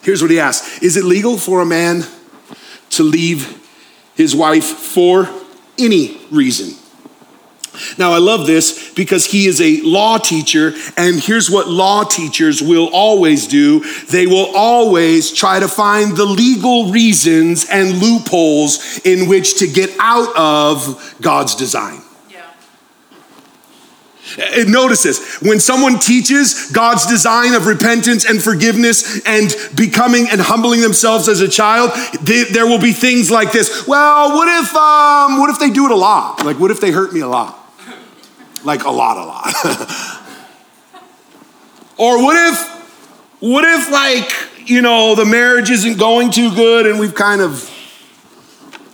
Here's 0.03 0.21
what 0.21 0.33
he 0.33 0.41
asks 0.41 0.83
Is 0.83 0.97
it 0.97 1.05
legal 1.05 1.39
for 1.39 1.61
a 1.61 1.67
man 1.67 2.05
to 2.91 3.05
leave 3.05 3.63
his 4.17 4.35
wife 4.35 4.65
for 4.65 5.29
any 5.79 6.21
reason? 6.31 6.77
Now, 7.99 8.13
I 8.13 8.19
love 8.19 8.47
this 8.47 8.93
because 8.95 9.27
he 9.27 9.47
is 9.47 9.61
a 9.61 9.81
law 9.83 10.19
teacher, 10.19 10.73
and 10.97 11.21
here's 11.21 11.51
what 11.51 11.69
law 11.69 12.05
teachers 12.05 12.63
will 12.63 12.89
always 12.93 13.47
do 13.47 13.81
they 14.07 14.27
will 14.27 14.51
always 14.55 15.33
try 15.33 15.61
to 15.61 15.69
find 15.69 16.17
the 16.17 16.25
legal 16.25 16.91
reasons 16.91 17.67
and 17.71 17.99
loopholes 17.99 19.01
in 19.05 19.29
which 19.29 19.59
to 19.59 19.67
get 19.67 19.91
out 19.99 20.35
of 20.37 21.17
God's 21.21 21.55
design. 21.55 22.01
And 24.39 24.71
notice 24.71 25.03
this 25.03 25.41
when 25.41 25.61
someone 25.61 25.99
teaches 25.99 26.71
God's 26.71 27.07
design 27.07 27.55
of 27.55 27.67
repentance 27.67 28.25
and 28.25 28.43
forgiveness 28.43 29.25
and 29.27 29.55
becoming 29.75 30.29
and 30.31 30.41
humbling 30.41 30.81
themselves 30.81 31.29
as 31.29 31.41
a 31.41 31.49
child, 31.49 31.91
they, 32.21 32.45
there 32.45 32.67
will 32.67 32.81
be 32.81 32.93
things 32.93 33.31
like 33.31 33.53
this. 33.53 33.87
Well, 33.87 34.35
what 34.35 34.49
if 34.63 34.75
um, 34.75 35.39
what 35.39 35.51
if 35.51 35.59
they 35.59 35.71
do 35.71 35.87
it 35.87 35.91
a 35.91 35.97
lot? 35.97 36.45
Like, 36.45 36.59
what 36.59 36.71
if 36.71 36.81
they 36.81 36.91
hurt 36.91 37.13
me 37.13 37.21
a 37.21 37.29
lot? 37.29 37.59
Like 38.65 38.85
a 38.85 38.91
lot, 38.91 39.17
a 39.17 39.25
lot. 39.25 39.47
or 41.99 42.23
what 42.23 42.37
if, 42.53 42.77
what 43.41 43.65
if 43.65 43.91
like 43.91 44.69
you 44.69 44.83
know 44.83 45.15
the 45.15 45.25
marriage 45.25 45.71
isn't 45.71 45.99
going 45.99 46.31
too 46.31 46.55
good 46.55 46.87
and 46.87 46.99
we've 46.99 47.15
kind 47.15 47.41
of 47.41 47.71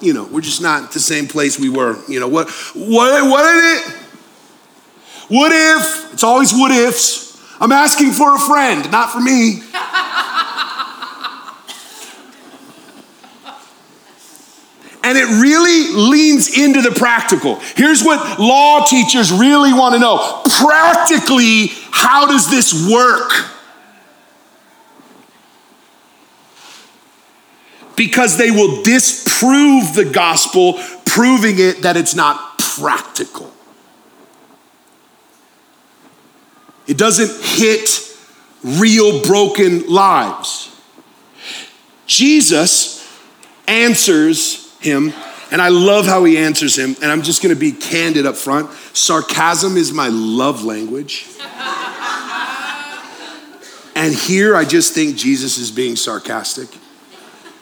you 0.00 0.12
know 0.12 0.24
we're 0.24 0.40
just 0.40 0.60
not 0.60 0.92
the 0.92 1.00
same 1.00 1.26
place 1.26 1.58
we 1.58 1.68
were 1.68 1.98
you 2.08 2.20
know 2.20 2.28
what 2.28 2.50
what 2.74 3.30
what 3.30 3.44
is 3.56 3.80
it 3.80 3.96
what 5.28 5.52
if? 5.52 6.12
It's 6.12 6.24
always 6.24 6.52
what 6.52 6.70
ifs. 6.70 7.32
I'm 7.60 7.72
asking 7.72 8.10
for 8.12 8.34
a 8.34 8.38
friend, 8.38 8.90
not 8.90 9.10
for 9.12 9.20
me. 9.20 9.62
and 15.04 15.18
it 15.18 15.26
really 15.40 15.92
leans 16.10 16.56
into 16.56 16.80
the 16.80 16.90
practical. 16.90 17.56
Here's 17.76 18.02
what 18.02 18.40
law 18.40 18.84
teachers 18.84 19.30
really 19.32 19.72
want 19.72 19.94
to 19.94 20.00
know 20.00 20.42
practically, 20.58 21.68
how 21.90 22.26
does 22.26 22.50
this 22.50 22.90
work? 22.90 23.32
Because 27.96 28.36
they 28.38 28.50
will 28.50 28.82
disprove 28.82 29.94
the 29.94 30.04
gospel, 30.04 30.80
proving 31.04 31.58
it 31.58 31.82
that 31.82 31.96
it's 31.96 32.14
not 32.14 32.58
practical. 32.58 33.52
It 36.86 36.98
doesn't 36.98 37.44
hit 37.44 38.12
real 38.62 39.22
broken 39.22 39.86
lives. 39.88 40.68
Jesus 42.06 42.98
answers 43.66 44.76
him, 44.80 45.12
and 45.50 45.62
I 45.62 45.68
love 45.68 46.06
how 46.06 46.24
he 46.24 46.36
answers 46.36 46.76
him, 46.76 46.96
and 47.02 47.10
I'm 47.10 47.22
just 47.22 47.42
gonna 47.42 47.56
be 47.56 47.72
candid 47.72 48.26
up 48.26 48.36
front. 48.36 48.70
Sarcasm 48.92 49.76
is 49.76 49.92
my 49.92 50.08
love 50.08 50.64
language. 50.64 51.26
and 53.94 54.14
here 54.14 54.56
I 54.56 54.64
just 54.64 54.94
think 54.94 55.16
Jesus 55.16 55.58
is 55.58 55.70
being 55.70 55.96
sarcastic, 55.96 56.68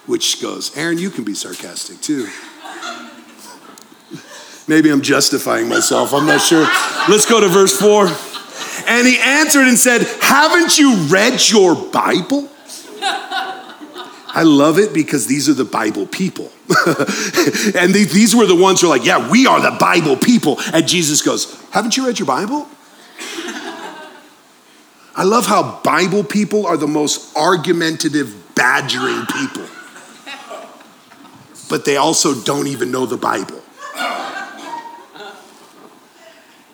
which 0.06 0.40
goes, 0.40 0.76
Aaron, 0.76 0.98
you 0.98 1.10
can 1.10 1.24
be 1.24 1.34
sarcastic 1.34 2.00
too. 2.00 2.28
Maybe 4.66 4.90
I'm 4.90 5.02
justifying 5.02 5.68
myself, 5.68 6.14
I'm 6.14 6.26
not 6.26 6.40
sure. 6.40 6.66
Let's 7.08 7.26
go 7.26 7.40
to 7.40 7.48
verse 7.48 7.76
4. 7.78 8.29
And 8.86 9.06
he 9.06 9.18
answered 9.18 9.66
and 9.66 9.78
said, 9.78 10.02
Haven't 10.20 10.78
you 10.78 10.94
read 11.08 11.40
your 11.48 11.74
Bible? 11.74 12.48
I 14.32 14.42
love 14.44 14.78
it 14.78 14.94
because 14.94 15.26
these 15.26 15.48
are 15.48 15.54
the 15.54 15.64
Bible 15.64 16.06
people. 16.06 16.50
and 16.86 17.92
they, 17.92 18.04
these 18.04 18.34
were 18.34 18.46
the 18.46 18.54
ones 18.54 18.80
who 18.80 18.86
are 18.86 18.90
like, 18.90 19.04
Yeah, 19.04 19.30
we 19.30 19.46
are 19.46 19.60
the 19.60 19.76
Bible 19.78 20.16
people. 20.16 20.58
And 20.72 20.86
Jesus 20.86 21.22
goes, 21.22 21.60
Haven't 21.70 21.96
you 21.96 22.06
read 22.06 22.18
your 22.18 22.26
Bible? 22.26 22.68
I 25.16 25.24
love 25.24 25.46
how 25.46 25.80
Bible 25.82 26.24
people 26.24 26.66
are 26.66 26.76
the 26.76 26.86
most 26.86 27.36
argumentative, 27.36 28.54
badgering 28.54 29.26
people. 29.26 29.66
But 31.68 31.84
they 31.84 31.96
also 31.96 32.40
don't 32.42 32.68
even 32.68 32.90
know 32.90 33.06
the 33.06 33.16
Bible. 33.16 33.60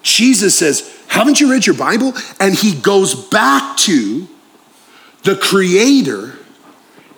Jesus 0.02 0.56
says, 0.56 0.95
haven't 1.16 1.40
you 1.40 1.50
read 1.50 1.66
your 1.66 1.76
Bible? 1.76 2.14
And 2.38 2.54
he 2.54 2.74
goes 2.74 3.14
back 3.14 3.76
to 3.78 4.28
the 5.22 5.36
Creator 5.36 6.34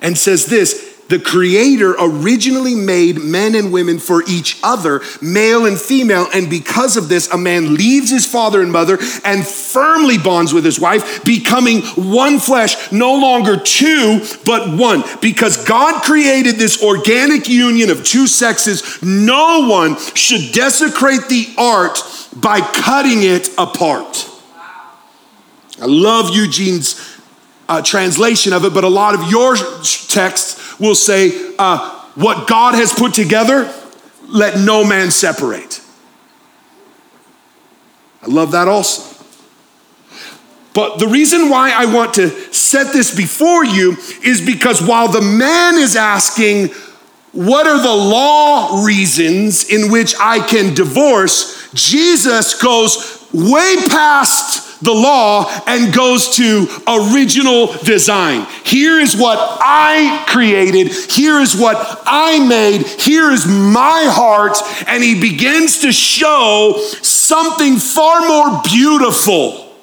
and 0.01 0.17
says 0.17 0.47
this 0.47 0.88
the 1.09 1.19
Creator 1.19 1.97
originally 1.99 2.75
made 2.75 3.19
men 3.19 3.55
and 3.55 3.73
women 3.73 3.99
for 3.99 4.23
each 4.29 4.59
other, 4.63 5.01
male 5.23 5.65
and 5.65 5.79
female, 5.79 6.27
and 6.35 6.51
because 6.51 6.97
of 6.97 7.09
this, 7.09 7.31
a 7.31 7.39
man 7.39 7.75
leaves 7.75 8.11
his 8.11 8.27
father 8.27 8.61
and 8.61 8.71
mother 8.71 8.99
and 9.25 9.47
firmly 9.47 10.19
bonds 10.19 10.53
with 10.53 10.65
his 10.65 10.79
wife, 10.79 11.25
becoming 11.25 11.81
one 11.97 12.39
flesh, 12.39 12.93
no 12.93 13.15
longer 13.15 13.57
two, 13.57 14.21
but 14.45 14.79
one. 14.79 15.03
Because 15.23 15.65
God 15.65 16.03
created 16.03 16.57
this 16.57 16.83
organic 16.83 17.49
union 17.49 17.91
of 17.91 18.05
two 18.05 18.27
sexes, 18.27 19.03
no 19.03 19.67
one 19.69 19.97
should 20.15 20.53
desecrate 20.53 21.29
the 21.29 21.55
art 21.57 21.99
by 22.37 22.61
cutting 22.61 23.23
it 23.23 23.49
apart. 23.57 24.29
I 25.81 25.87
love 25.87 26.35
Eugene's 26.35 27.19
uh, 27.69 27.83
translation 27.83 28.53
of 28.53 28.65
it, 28.65 28.75
but 28.75 28.85
a 28.85 28.89
lot 28.89 29.15
of 29.15 29.31
your 29.31 29.57
texts 29.57 30.68
will 30.79 30.95
say, 30.95 31.55
uh, 31.59 32.05
What 32.15 32.49
God 32.49 32.75
has 32.75 32.93
put 32.93 33.15
together, 33.15 33.73
let 34.27 34.59
no 34.59 34.85
man 34.85 35.11
separate. 35.11 35.81
I 38.23 38.27
love 38.27 38.53
that 38.53 38.69
also. 38.69 39.15
But 40.75 40.99
the 40.99 41.09
reason 41.09 41.49
why 41.49 41.73
I 41.73 41.93
want 41.93 42.15
to 42.15 42.29
set 42.53 42.93
this 42.93 43.15
before 43.15 43.65
you 43.65 43.97
is 44.23 44.45
because 44.45 44.81
while 44.81 45.09
the 45.09 45.23
man 45.23 45.75
is 45.75 45.97
asking, 45.97 46.69
what 47.33 47.67
are 47.67 47.83
the 47.83 47.95
law 47.95 48.85
reasons 48.85 49.69
in 49.69 49.91
which 49.91 50.15
I 50.21 50.39
can 50.39 50.75
divorce? 50.75 51.71
Jesus 51.73 52.61
goes 52.61 53.27
way 53.33 53.77
past 53.89 54.68
the 54.81 54.93
law 54.93 55.51
and 55.67 55.93
goes 55.93 56.37
to 56.37 56.69
original 56.87 57.73
design. 57.85 58.47
Here 58.65 58.99
is 58.99 59.17
what 59.17 59.39
I 59.61 60.25
created. 60.29 60.93
Here 61.11 61.41
is 61.41 61.57
what 61.57 61.77
I 62.07 62.47
made. 62.47 62.87
Here 62.87 63.31
is 63.31 63.47
my 63.47 64.07
heart. 64.11 64.57
And 64.87 65.03
he 65.03 65.21
begins 65.21 65.81
to 65.81 65.93
show 65.93 66.79
something 67.03 67.77
far 67.77 68.27
more 68.27 68.63
beautiful. 68.65 69.75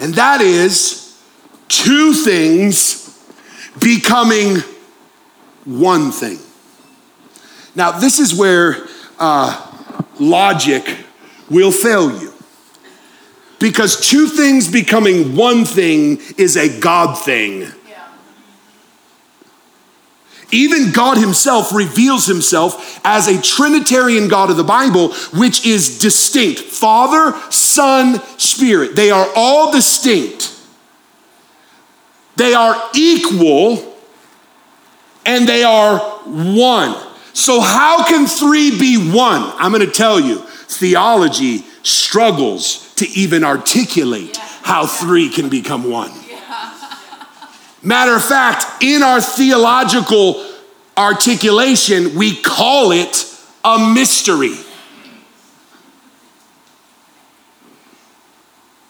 And 0.00 0.14
that 0.14 0.40
is 0.40 1.20
two 1.68 2.12
things 2.12 3.02
becoming 3.80 4.56
one 5.64 6.10
thing. 6.10 6.38
Now, 7.74 7.92
this 7.92 8.18
is 8.18 8.34
where 8.34 8.86
uh, 9.18 9.78
logic 10.18 10.98
will 11.48 11.72
fail 11.72 12.20
you. 12.20 12.31
Because 13.62 14.10
two 14.10 14.26
things 14.26 14.68
becoming 14.68 15.36
one 15.36 15.64
thing 15.64 16.18
is 16.36 16.56
a 16.56 16.80
God 16.80 17.16
thing. 17.16 17.68
Even 20.50 20.90
God 20.90 21.16
Himself 21.16 21.72
reveals 21.72 22.26
Himself 22.26 23.00
as 23.04 23.28
a 23.28 23.40
Trinitarian 23.40 24.26
God 24.26 24.50
of 24.50 24.56
the 24.56 24.64
Bible, 24.64 25.12
which 25.32 25.64
is 25.64 26.00
distinct 26.00 26.58
Father, 26.58 27.38
Son, 27.52 28.20
Spirit. 28.36 28.96
They 28.96 29.12
are 29.12 29.28
all 29.36 29.70
distinct, 29.70 30.60
they 32.34 32.54
are 32.54 32.74
equal 32.96 33.96
and 35.24 35.48
they 35.48 35.62
are 35.62 36.00
one. 36.26 36.96
So, 37.32 37.60
how 37.60 38.04
can 38.04 38.26
three 38.26 38.76
be 38.76 39.12
one? 39.12 39.42
I'm 39.56 39.70
going 39.70 39.86
to 39.86 39.92
tell 39.92 40.18
you, 40.18 40.40
theology 40.66 41.58
struggles 41.84 42.81
to 42.96 43.08
even 43.10 43.44
articulate 43.44 44.36
how 44.62 44.86
three 44.86 45.28
can 45.28 45.48
become 45.48 45.90
one. 45.90 46.12
Matter 47.82 48.14
of 48.14 48.24
fact, 48.24 48.82
in 48.82 49.02
our 49.02 49.20
theological 49.20 50.46
articulation, 50.96 52.14
we 52.14 52.40
call 52.40 52.92
it 52.92 53.28
a 53.64 53.92
mystery. 53.92 54.54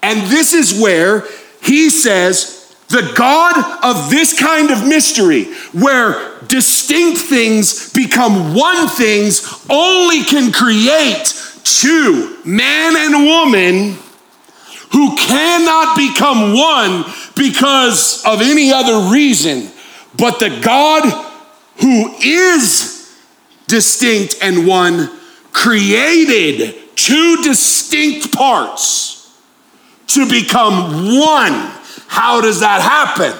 And 0.02 0.20
this 0.30 0.52
is 0.52 0.80
where 0.80 1.24
he 1.62 1.88
says, 1.88 2.58
the 2.88 3.14
God 3.16 3.56
of 3.82 4.10
this 4.10 4.38
kind 4.38 4.70
of 4.70 4.86
mystery, 4.86 5.44
where 5.72 6.38
distinct 6.48 7.20
things 7.20 7.90
become 7.92 8.54
one 8.54 8.88
things, 8.88 9.64
only 9.70 10.22
can 10.24 10.52
create 10.52 11.32
two, 11.64 12.38
man 12.44 12.96
and 12.96 13.24
woman, 13.24 13.98
who 14.92 15.16
cannot 15.16 15.96
become 15.96 16.52
one 16.52 17.04
because 17.34 18.22
of 18.26 18.42
any 18.42 18.72
other 18.72 19.10
reason, 19.12 19.70
but 20.16 20.38
the 20.38 20.60
God 20.62 21.04
who 21.80 22.14
is 22.22 23.16
distinct 23.66 24.36
and 24.42 24.66
one 24.66 25.10
created 25.52 26.96
two 26.96 27.42
distinct 27.42 28.32
parts 28.32 29.34
to 30.08 30.28
become 30.28 31.18
one. 31.18 31.70
How 32.06 32.42
does 32.42 32.60
that 32.60 32.82
happen? 32.82 33.38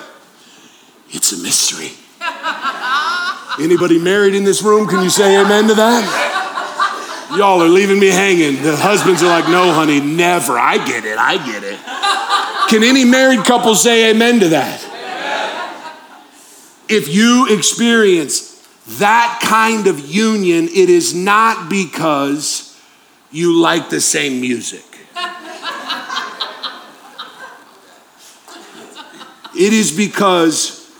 It's 1.11 1.32
a 1.32 1.42
mystery. 1.42 1.92
Anybody 3.62 3.98
married 3.98 4.35
in 4.35 4.44
this 4.44 4.62
room? 4.62 4.88
Can 4.88 5.02
you 5.02 5.11
say 5.11 5.38
amen 5.38 5.68
to 5.68 5.74
that? 5.74 6.41
Y'all 7.37 7.62
are 7.62 7.68
leaving 7.68 7.99
me 7.99 8.09
hanging. 8.09 8.62
The 8.62 8.77
husbands 8.77 9.23
are 9.23 9.29
like, 9.29 9.49
no, 9.49 9.73
honey, 9.73 10.01
never. 10.01 10.59
I 10.59 10.77
get 10.85 11.05
it. 11.05 11.16
I 11.16 11.37
get 11.47 11.62
it. 11.64 11.79
Can 12.68 12.83
any 12.83 13.05
married 13.05 13.45
couple 13.45 13.75
say 13.75 14.11
amen 14.11 14.40
to 14.40 14.49
that? 14.51 14.83
If 16.88 17.09
you 17.09 17.47
experience 17.49 18.53
that 18.99 19.40
kind 19.42 19.87
of 19.87 20.01
union, 20.01 20.64
it 20.64 20.90
is 20.90 21.14
not 21.14 21.71
because 21.71 22.79
you 23.31 23.59
like 23.59 23.88
the 23.88 24.01
same 24.01 24.40
music. 24.40 24.85
it 29.55 29.73
is 29.73 29.97
because 29.97 30.90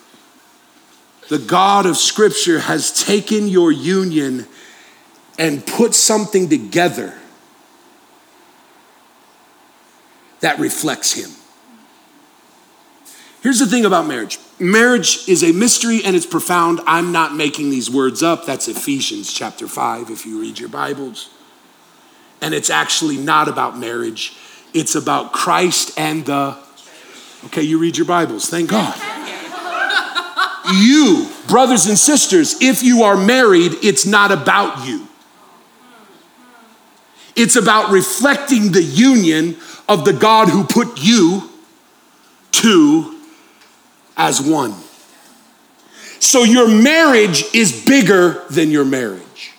the 1.29 1.38
God 1.38 1.87
of 1.87 1.97
Scripture 1.97 2.61
has 2.61 3.05
taken 3.05 3.49
your 3.49 3.73
union 3.73 4.47
and 5.38 5.66
put 5.66 5.95
something 5.95 6.49
together 6.49 7.14
that 10.40 10.59
reflects 10.59 11.12
Him. 11.12 11.31
Here's 13.42 13.59
the 13.59 13.66
thing 13.66 13.85
about 13.85 14.07
marriage 14.07 14.38
marriage 14.59 15.29
is 15.29 15.42
a 15.42 15.53
mystery 15.53 16.03
and 16.05 16.14
it's 16.14 16.27
profound. 16.27 16.81
I'm 16.87 17.12
not 17.12 17.35
making 17.35 17.71
these 17.71 17.90
words 17.90 18.23
up. 18.23 18.47
That's 18.47 18.68
Ephesians 18.68 19.33
chapter 19.33 19.66
5, 19.66 20.11
if 20.11 20.25
you 20.27 20.40
read 20.40 20.59
your 20.59 20.68
Bibles. 20.68 21.31
And 22.40 22.55
it's 22.55 22.71
actually 22.71 23.16
not 23.16 23.49
about 23.49 23.79
marriage, 23.79 24.37
it's 24.75 24.95
about 24.95 25.33
Christ 25.33 25.99
and 25.99 26.27
the. 26.27 26.57
Okay, 27.47 27.62
you 27.62 27.79
read 27.79 27.97
your 27.97 28.07
Bibles. 28.07 28.49
Thank 28.49 28.71
God 28.71 29.01
you, 30.73 31.29
brothers 31.49 31.87
and 31.87 31.99
sisters, 31.99 32.61
if 32.61 32.83
you 32.83 33.03
are 33.03 33.16
married, 33.16 33.73
it's 33.83 34.07
not 34.07 34.31
about 34.31 34.87
you. 34.87 35.09
It's 37.35 37.57
about 37.57 37.90
reflecting 37.90 38.73
the 38.73 38.83
union 38.83 39.57
of 39.88 40.05
the 40.05 40.12
God 40.12 40.49
who 40.49 40.64
put 40.64 41.03
you 41.03 41.51
two 42.51 43.18
as 44.16 44.40
one. 44.40 44.75
So 46.21 46.45
your 46.45 46.68
marriage 46.68 47.45
is 47.55 47.85
bigger 47.85 48.45
than 48.49 48.71
your 48.71 48.85
marriage. 48.85 49.53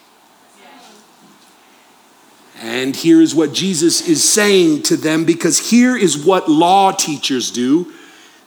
And 2.62 2.96
here 2.96 3.22
is 3.22 3.36
what 3.36 3.54
Jesus 3.54 4.08
is 4.08 4.28
saying 4.28 4.84
to 4.84 4.96
them 4.96 5.26
because 5.26 5.70
here 5.70 5.98
is 5.98 6.18
what 6.18 6.50
law 6.50 6.92
teachers 6.92 7.52
do 7.52 7.92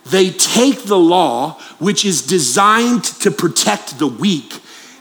they 0.07 0.31
take 0.31 0.85
the 0.85 0.99
law, 0.99 1.59
which 1.79 2.05
is 2.05 2.23
designed 2.23 3.03
to 3.05 3.31
protect 3.31 3.99
the 3.99 4.07
weak, 4.07 4.61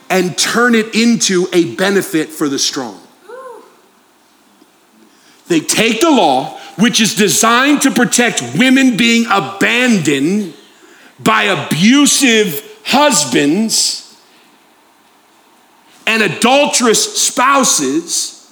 and 0.09 0.35
turn 0.35 0.73
it 0.73 0.95
into 0.95 1.47
a 1.53 1.75
benefit 1.75 2.29
for 2.29 2.49
the 2.49 2.57
strong. 2.57 3.04
They 5.47 5.59
take 5.59 6.01
the 6.01 6.09
law, 6.09 6.59
which 6.77 6.99
is 6.99 7.15
designed 7.15 7.81
to 7.83 7.91
protect 7.91 8.41
women 8.57 8.97
being 8.97 9.25
abandoned 9.29 10.53
by 11.19 11.43
abusive 11.43 12.79
husbands 12.85 14.01
and 16.07 16.21
adulterous 16.21 17.21
spouses, 17.21 18.51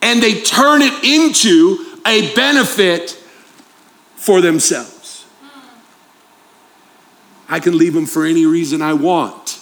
and 0.00 0.22
they 0.22 0.40
turn 0.40 0.82
it 0.82 1.04
into 1.04 1.98
a 2.06 2.34
benefit 2.34 3.10
for 4.16 4.40
themselves. 4.40 5.26
I 7.48 7.60
can 7.60 7.76
leave 7.76 7.94
them 7.94 8.06
for 8.06 8.24
any 8.24 8.46
reason 8.46 8.82
I 8.82 8.92
want. 8.92 9.55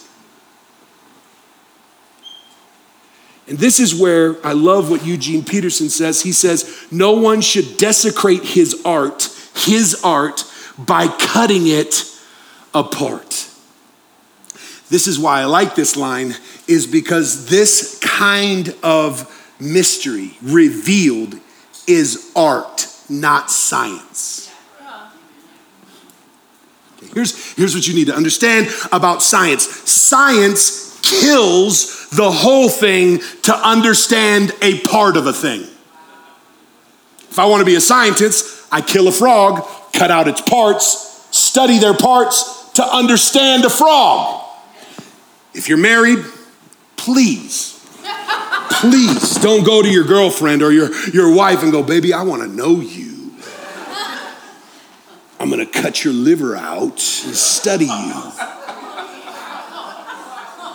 And 3.46 3.58
this 3.58 3.78
is 3.78 3.94
where 3.94 4.44
I 4.46 4.52
love 4.52 4.90
what 4.90 5.04
Eugene 5.04 5.44
Peterson 5.44 5.90
says. 5.90 6.22
He 6.22 6.32
says, 6.32 6.86
No 6.90 7.12
one 7.12 7.40
should 7.40 7.76
desecrate 7.76 8.42
his 8.42 8.80
art, 8.84 9.28
his 9.54 10.00
art, 10.02 10.44
by 10.78 11.08
cutting 11.08 11.66
it 11.66 12.10
apart. 12.72 13.50
This 14.88 15.06
is 15.06 15.18
why 15.18 15.40
I 15.40 15.44
like 15.44 15.74
this 15.74 15.96
line, 15.96 16.34
is 16.66 16.86
because 16.86 17.48
this 17.48 17.98
kind 18.00 18.74
of 18.82 19.30
mystery 19.60 20.36
revealed 20.42 21.34
is 21.86 22.32
art, 22.34 22.86
not 23.08 23.50
science. 23.50 24.50
Here's, 27.12 27.54
here's 27.54 27.74
what 27.74 27.86
you 27.86 27.94
need 27.94 28.06
to 28.06 28.14
understand 28.14 28.68
about 28.90 29.22
science 29.22 29.66
science 29.88 30.93
kills 31.10 32.08
the 32.10 32.30
whole 32.30 32.68
thing 32.68 33.18
to 33.42 33.54
understand 33.54 34.52
a 34.62 34.80
part 34.80 35.16
of 35.16 35.26
a 35.26 35.32
thing. 35.32 35.62
If 37.30 37.38
I 37.38 37.46
want 37.46 37.60
to 37.60 37.66
be 37.66 37.74
a 37.74 37.80
scientist, 37.80 38.66
I 38.70 38.80
kill 38.80 39.08
a 39.08 39.12
frog, 39.12 39.66
cut 39.92 40.10
out 40.10 40.28
its 40.28 40.40
parts, 40.40 41.26
study 41.30 41.78
their 41.78 41.94
parts 41.94 42.70
to 42.74 42.84
understand 42.84 43.64
a 43.64 43.70
frog. 43.70 44.44
If 45.52 45.68
you're 45.68 45.78
married, 45.78 46.24
please, 46.96 47.84
please 48.70 49.34
don't 49.36 49.64
go 49.64 49.82
to 49.82 49.88
your 49.88 50.04
girlfriend 50.04 50.62
or 50.62 50.72
your, 50.72 50.94
your 51.08 51.34
wife 51.34 51.62
and 51.62 51.72
go, 51.72 51.82
baby, 51.82 52.12
I 52.12 52.22
want 52.22 52.42
to 52.42 52.48
know 52.48 52.80
you. 52.80 53.32
I'm 55.40 55.50
going 55.50 55.64
to 55.64 55.80
cut 55.80 56.04
your 56.04 56.14
liver 56.14 56.56
out 56.56 56.92
and 56.92 57.34
study 57.34 57.86
you. 57.86 58.32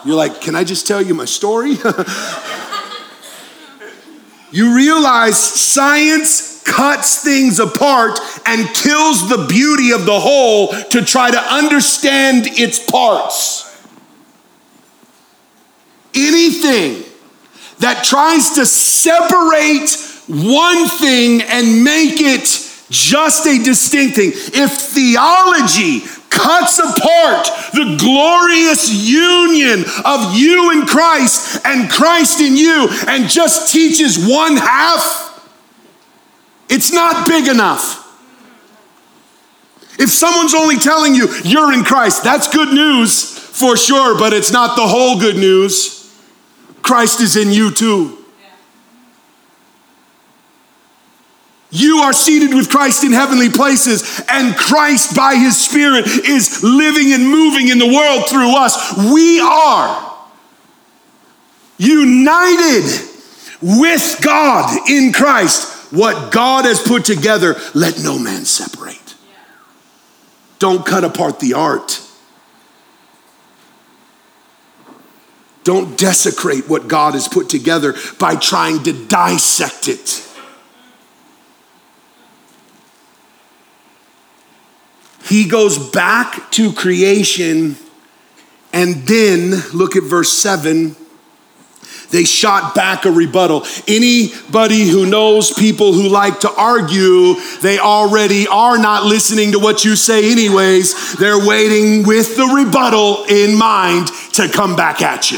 You're 0.06 0.16
like, 0.16 0.42
can 0.42 0.56
I 0.56 0.64
just 0.64 0.88
tell 0.88 1.02
you 1.02 1.14
my 1.14 1.26
story? 1.26 1.72
you 4.52 4.76
realize 4.76 5.38
science 5.38 6.64
cuts 6.64 7.24
things 7.24 7.60
apart 7.60 8.20
and 8.46 8.68
kills 8.70 9.28
the 9.30 9.46
beauty 9.48 9.92
of 9.92 10.06
the 10.06 10.20
whole 10.20 10.68
to 10.68 11.04
try 11.04 11.32
to 11.32 11.40
understand 11.54 12.46
its 12.48 12.80
parts. 12.80 13.66
Anything 16.14 17.04
that 17.80 18.04
tries 18.04 18.52
to 18.52 18.66
separate 18.66 19.90
one 20.28 20.88
thing 20.88 21.42
and 21.42 21.84
make 21.84 22.22
it 22.22 22.46
just 22.90 23.46
a 23.48 23.62
distinct 23.64 24.16
thing. 24.16 24.32
If 24.34 24.72
theology 24.72 26.02
cuts 26.30 26.80
apart 26.80 27.46
the 27.74 27.98
glorious 28.00 28.90
union 28.92 29.84
of 30.06 30.36
you 30.36 30.72
and 30.72 30.88
Christ 30.88 31.62
and 31.66 31.90
Christ 31.90 32.40
in 32.42 32.56
you 32.56 32.88
and 33.08 33.30
just 33.30 33.72
teaches 33.72 34.18
one 34.28 34.58
half, 34.58 35.28
it's 36.70 36.94
not 36.94 37.28
big 37.28 37.48
enough. 37.48 38.06
If 40.00 40.10
someone's 40.12 40.54
only 40.56 40.78
telling 40.78 41.14
you 41.14 41.28
you're 41.44 41.74
in 41.74 41.84
Christ, 41.84 42.24
that's 42.24 42.48
good 42.54 42.74
news 42.74 43.38
for 43.38 43.76
sure, 43.76 44.18
but 44.18 44.32
it's 44.32 44.52
not 44.52 44.78
the 44.78 44.88
whole 44.88 45.20
good 45.20 45.36
news. 45.36 46.10
Christ 46.82 47.20
is 47.20 47.36
in 47.36 47.52
you 47.52 47.72
too. 47.72 48.19
You 51.72 51.98
are 51.98 52.14
seated 52.14 52.54
with 52.54 52.70
Christ 52.70 53.04
in 53.04 53.12
heavenly 53.12 53.50
places, 53.50 54.22
and 54.28 54.56
Christ, 54.56 55.16
by 55.16 55.36
his 55.36 55.56
Spirit, 55.56 56.08
is 56.08 56.64
living 56.64 57.14
and 57.14 57.28
moving 57.30 57.68
in 57.68 57.78
the 57.78 57.94
world 57.94 58.28
through 58.28 58.56
us. 58.58 58.98
We 58.98 59.40
are 59.40 60.18
united 61.78 62.84
with 63.62 64.20
God 64.22 64.90
in 64.90 65.14
Christ. 65.14 65.94
What 65.94 66.32
God 66.32 66.66
has 66.66 66.82
put 66.82 67.06
together, 67.06 67.56
let 67.74 68.00
no 68.00 68.18
man 68.18 68.46
separate. 68.46 69.16
Don't 70.60 70.86
cut 70.86 71.04
apart 71.04 71.40
the 71.40 71.54
art. 71.54 72.02
Don't 75.64 75.98
desecrate 75.98 76.68
what 76.68 76.88
God 76.88 77.14
has 77.14 77.28
put 77.28 77.50
together 77.50 77.96
by 78.20 78.36
trying 78.36 78.84
to 78.84 79.08
dissect 79.08 79.88
it. 79.88 80.26
He 85.30 85.48
goes 85.48 85.78
back 85.78 86.52
to 86.52 86.74
creation 86.74 87.76
and 88.74 88.96
then 89.08 89.52
look 89.74 89.96
at 89.96 90.04
verse 90.04 90.34
7. 90.34 90.96
They 92.10 92.24
shot 92.24 92.74
back 92.74 93.06
a 93.06 93.12
rebuttal. 93.12 93.64
Anybody 93.88 94.88
who 94.88 95.06
knows 95.06 95.54
people 95.54 95.94
who 95.94 96.10
like 96.10 96.40
to 96.40 96.52
argue, 96.52 97.36
they 97.62 97.78
already 97.78 98.48
are 98.48 98.80
not 98.80 99.06
listening 99.06 99.52
to 99.52 99.60
what 99.60 99.86
you 99.86 99.96
say, 99.96 100.32
anyways. 100.32 101.18
They're 101.18 101.46
waiting 101.46 102.08
with 102.08 102.36
the 102.36 102.46
rebuttal 102.46 103.26
in 103.26 103.56
mind 103.56 104.08
to 104.34 104.50
come 104.50 104.76
back 104.76 105.04
at 105.04 105.30
you. 105.32 105.38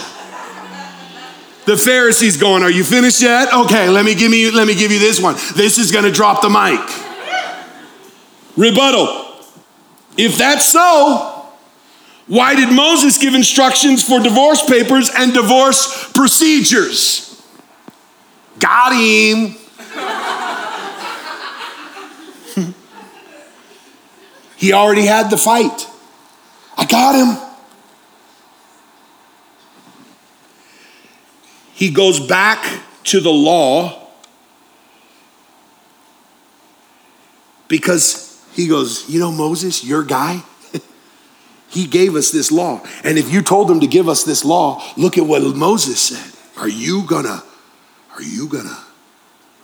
The 1.65 1.75
Pharisees 1.77 2.37
going, 2.37 2.63
Are 2.63 2.71
you 2.71 2.85
finished 2.85 3.21
yet? 3.21 3.53
Okay, 3.53 3.89
let 3.89 4.05
me 4.05 4.15
give 4.15 4.33
you, 4.33 4.55
let 4.55 4.65
me 4.65 4.73
give 4.73 4.91
you 4.91 4.99
this 4.99 5.21
one. 5.21 5.35
This 5.55 5.77
is 5.77 5.91
gonna 5.91 6.11
drop 6.11 6.41
the 6.41 6.49
mic. 6.49 6.79
Rebuttal. 8.55 9.20
If 10.17 10.37
that's 10.37 10.71
so, 10.71 11.41
why 12.27 12.55
did 12.55 12.73
Moses 12.73 13.17
give 13.17 13.33
instructions 13.33 14.03
for 14.07 14.19
divorce 14.19 14.63
papers 14.63 15.09
and 15.15 15.33
divorce 15.33 16.11
procedures? 16.13 17.41
Got 18.59 18.93
him. 18.93 19.55
he 24.57 24.71
already 24.71 25.05
had 25.05 25.29
the 25.29 25.37
fight. 25.37 25.87
I 26.77 26.85
got 26.85 27.15
him. 27.15 27.37
He 31.73 31.89
goes 31.89 32.19
back 32.19 32.81
to 33.05 33.19
the 33.19 33.31
law 33.31 34.07
because 37.67 38.30
he 38.53 38.67
goes, 38.67 39.09
You 39.09 39.19
know, 39.19 39.31
Moses, 39.31 39.83
your 39.83 40.03
guy, 40.03 40.43
he 41.69 41.87
gave 41.87 42.15
us 42.15 42.31
this 42.31 42.51
law. 42.51 42.85
And 43.03 43.17
if 43.17 43.31
you 43.31 43.41
told 43.41 43.69
him 43.69 43.79
to 43.79 43.87
give 43.87 44.07
us 44.09 44.23
this 44.23 44.43
law, 44.45 44.83
look 44.97 45.17
at 45.17 45.25
what 45.25 45.41
Moses 45.55 45.99
said. 45.99 46.37
Are 46.57 46.69
you 46.69 47.05
gonna, 47.07 47.43
are 48.13 48.21
you 48.21 48.47
gonna 48.47 48.77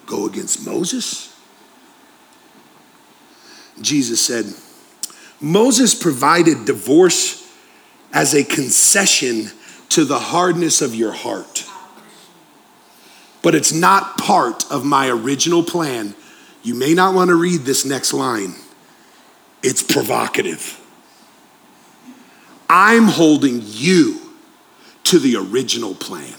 go 0.05 0.25
against 0.25 0.65
Moses? 0.65 1.33
Jesus 3.81 4.19
said, 4.19 4.45
Moses 5.39 5.93
provided 5.93 6.65
divorce 6.65 7.47
as 8.11 8.33
a 8.33 8.43
concession 8.43 9.51
to 9.89 10.03
the 10.03 10.19
hardness 10.19 10.81
of 10.81 10.95
your 10.95 11.11
heart. 11.11 11.65
But 13.43 13.53
it's 13.55 13.71
not 13.71 14.17
part 14.17 14.69
of 14.71 14.83
my 14.83 15.09
original 15.09 15.63
plan. 15.63 16.15
You 16.63 16.73
may 16.73 16.93
not 16.93 17.13
want 17.13 17.29
to 17.29 17.35
read 17.35 17.61
this 17.61 17.85
next 17.85 18.13
line, 18.13 18.55
it's 19.63 19.83
provocative. 19.83 20.79
I'm 22.69 23.05
holding 23.05 23.61
you 23.63 24.19
to 25.05 25.19
the 25.19 25.37
original 25.37 25.95
plan. 25.95 26.35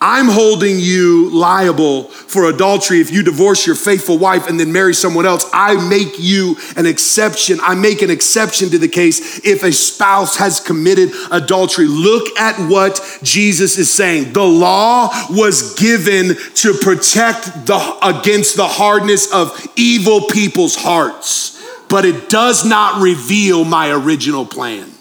I'm 0.00 0.26
holding 0.26 0.78
you 0.78 1.30
liable 1.30 2.04
for 2.04 2.44
adultery 2.44 3.00
if 3.00 3.12
you 3.12 3.22
divorce 3.22 3.66
your 3.66 3.74
faithful 3.74 4.16
wife 4.16 4.48
and 4.48 4.58
then 4.58 4.72
marry 4.72 4.94
someone 4.94 5.26
else. 5.26 5.48
I 5.52 5.74
make 5.88 6.18
you 6.18 6.56
an 6.76 6.86
exception. 6.86 7.58
I 7.62 7.74
make 7.74 8.02
an 8.02 8.10
exception 8.10 8.70
to 8.70 8.78
the 8.78 8.88
case 8.88 9.44
if 9.44 9.64
a 9.64 9.72
spouse 9.72 10.36
has 10.36 10.60
committed 10.60 11.10
adultery. 11.32 11.86
Look 11.86 12.38
at 12.38 12.58
what 12.70 13.00
Jesus 13.22 13.76
is 13.76 13.92
saying. 13.92 14.32
The 14.32 14.44
law 14.44 15.10
was 15.30 15.74
given 15.74 16.36
to 16.56 16.74
protect 16.74 17.66
the 17.66 17.98
against 18.02 18.56
the 18.56 18.68
hardness 18.68 19.32
of 19.32 19.66
evil 19.76 20.22
people's 20.28 20.76
hearts 20.76 21.56
but 21.88 22.04
it 22.04 22.28
does 22.28 22.64
not 22.64 23.00
reveal 23.00 23.64
my 23.64 23.90
original 23.90 24.44
plan. 24.44 24.92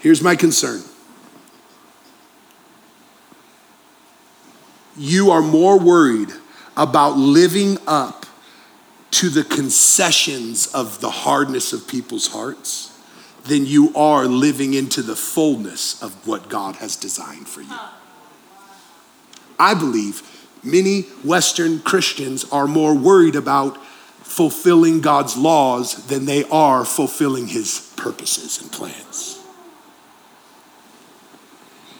Here's 0.00 0.22
my 0.22 0.36
concern 0.36 0.82
you 4.98 5.30
are 5.30 5.42
more 5.42 5.78
worried 5.78 6.30
about 6.76 7.16
living 7.16 7.78
up 7.86 8.26
to 9.10 9.28
the 9.28 9.44
concessions 9.44 10.66
of 10.68 11.00
the 11.00 11.10
hardness 11.10 11.72
of 11.72 11.88
people's 11.88 12.28
hearts 12.28 12.94
than 13.44 13.64
you 13.64 13.94
are 13.94 14.26
living 14.26 14.74
into 14.74 15.02
the 15.02 15.16
fullness 15.16 16.02
of 16.02 16.26
what 16.26 16.48
God 16.48 16.76
has 16.76 16.96
designed 16.96 17.48
for 17.48 17.62
you. 17.62 17.78
I 19.58 19.74
believe 19.74 20.22
many 20.62 21.02
Western 21.24 21.80
Christians 21.80 22.44
are 22.52 22.66
more 22.66 22.94
worried 22.94 23.34
about 23.34 23.78
fulfilling 24.18 25.00
God's 25.00 25.36
laws 25.36 26.06
than 26.06 26.26
they 26.26 26.44
are 26.44 26.84
fulfilling 26.84 27.48
his 27.48 27.92
purposes 27.96 28.60
and 28.60 28.70
plans. 28.70 29.42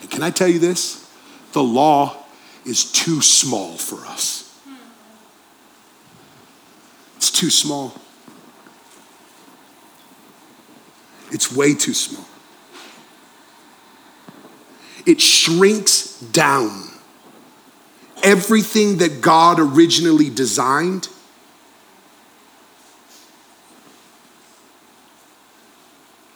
And 0.01 0.11
can 0.11 0.21
I 0.23 0.29
tell 0.29 0.47
you 0.47 0.59
this? 0.59 1.09
The 1.53 1.63
law 1.63 2.15
is 2.65 2.91
too 2.91 3.21
small 3.21 3.77
for 3.77 4.05
us. 4.05 4.45
It's 7.17 7.31
too 7.31 7.49
small. 7.49 7.93
It's 11.31 11.53
way 11.53 11.73
too 11.73 11.93
small. 11.93 12.25
It 15.05 15.21
shrinks 15.21 16.19
down 16.19 16.89
everything 18.23 18.97
that 18.97 19.21
God 19.21 19.59
originally 19.59 20.29
designed 20.29 21.07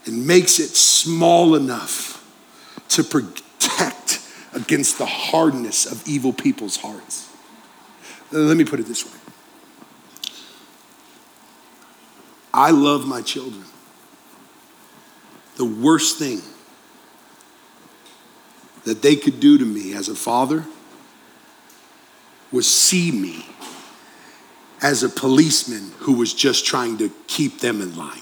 and 0.05 0.25
makes 0.27 0.59
it 0.59 0.69
small 0.69 1.55
enough 1.55 2.19
to 2.89 3.03
protect 3.03 3.42
against 4.53 4.97
the 4.97 5.05
hardness 5.05 5.85
of 5.85 6.07
evil 6.07 6.33
people's 6.33 6.77
hearts. 6.77 7.29
Let 8.31 8.57
me 8.57 8.65
put 8.65 8.79
it 8.79 8.87
this 8.87 9.05
way 9.05 9.19
I 12.53 12.71
love 12.71 13.07
my 13.07 13.21
children. 13.21 13.65
The 15.55 15.65
worst 15.65 16.17
thing 16.17 16.41
that 18.85 19.01
they 19.01 19.15
could 19.15 19.39
do 19.39 19.57
to 19.57 19.65
me 19.65 19.93
as 19.93 20.09
a 20.09 20.15
father 20.15 20.65
was 22.51 22.67
see 22.67 23.11
me 23.11 23.45
as 24.81 25.01
a 25.01 25.09
policeman 25.09 25.91
who 25.99 26.13
was 26.13 26.33
just 26.33 26.65
trying 26.65 26.97
to 26.97 27.09
keep 27.27 27.59
them 27.59 27.81
in 27.81 27.95
line. 27.95 28.21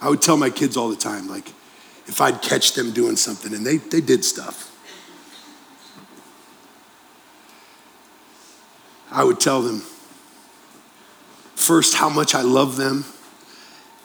I 0.00 0.08
would 0.08 0.22
tell 0.22 0.36
my 0.36 0.50
kids 0.50 0.76
all 0.76 0.88
the 0.88 0.96
time, 0.96 1.28
like, 1.28 1.52
if 2.08 2.20
I'd 2.20 2.40
catch 2.42 2.72
them 2.72 2.92
doing 2.92 3.16
something, 3.16 3.54
and 3.54 3.64
they, 3.64 3.76
they 3.76 4.00
did 4.00 4.24
stuff. 4.24 4.74
I 9.10 9.24
would 9.24 9.38
tell 9.38 9.62
them 9.62 9.82
first 11.54 11.94
how 11.94 12.08
much 12.08 12.34
I 12.34 12.42
love 12.42 12.76
them 12.76 13.04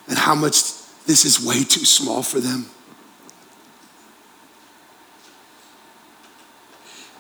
and 0.08 0.18
how 0.18 0.36
much 0.36 0.64
this 1.06 1.26
is 1.26 1.46
way 1.46 1.64
too 1.64 1.86
small 1.86 2.24
for 2.24 2.40
them. 2.40 2.66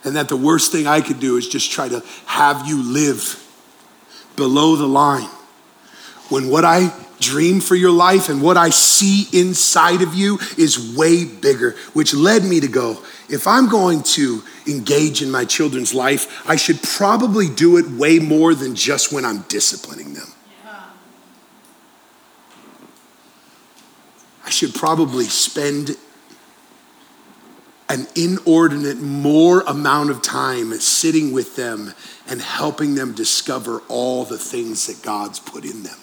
And 0.03 0.15
that 0.17 0.27
the 0.27 0.35
worst 0.35 0.71
thing 0.71 0.85
I 0.85 0.99
could 0.99 1.19
do 1.19 1.37
is 1.37 1.47
just 1.47 1.71
try 1.71 1.87
to 1.87 2.03
have 2.25 2.67
you 2.67 2.83
live 2.83 3.39
below 4.35 4.75
the 4.75 4.87
line 4.87 5.29
when 6.29 6.49
what 6.49 6.65
I 6.65 6.91
dream 7.23 7.61
for 7.61 7.75
your 7.75 7.91
life 7.91 8.29
and 8.29 8.41
what 8.41 8.57
I 8.57 8.69
see 8.69 9.27
inside 9.31 10.01
of 10.01 10.13
you 10.13 10.39
is 10.57 10.95
way 10.95 11.25
bigger, 11.25 11.71
which 11.93 12.13
led 12.13 12.43
me 12.43 12.59
to 12.59 12.67
go, 12.67 13.01
if 13.29 13.47
I'm 13.47 13.69
going 13.69 14.03
to 14.03 14.43
engage 14.67 15.21
in 15.21 15.31
my 15.31 15.45
children's 15.45 15.93
life, 15.93 16.47
I 16.47 16.55
should 16.55 16.83
probably 16.83 17.49
do 17.49 17.77
it 17.77 17.89
way 17.89 18.19
more 18.19 18.53
than 18.53 18.75
just 18.75 19.13
when 19.13 19.25
I'm 19.25 19.41
disciplining 19.43 20.13
them. 20.13 20.27
I 24.45 24.49
should 24.49 24.75
probably 24.75 25.25
spend 25.25 25.95
an 27.89 28.07
inordinate 28.15 28.97
more 28.97 29.61
amount 29.61 30.09
of 30.09 30.21
time 30.21 30.73
sitting 30.73 31.31
with 31.31 31.55
them 31.55 31.93
and 32.27 32.41
helping 32.41 32.95
them 32.95 33.13
discover 33.13 33.81
all 33.87 34.25
the 34.25 34.37
things 34.37 34.87
that 34.87 35.01
God's 35.01 35.39
put 35.39 35.63
in 35.63 35.83
them. 35.83 36.02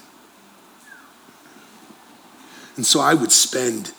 And 2.81 2.87
so 2.87 3.01
I 3.01 3.13
would 3.13 3.31
spend 3.31 3.93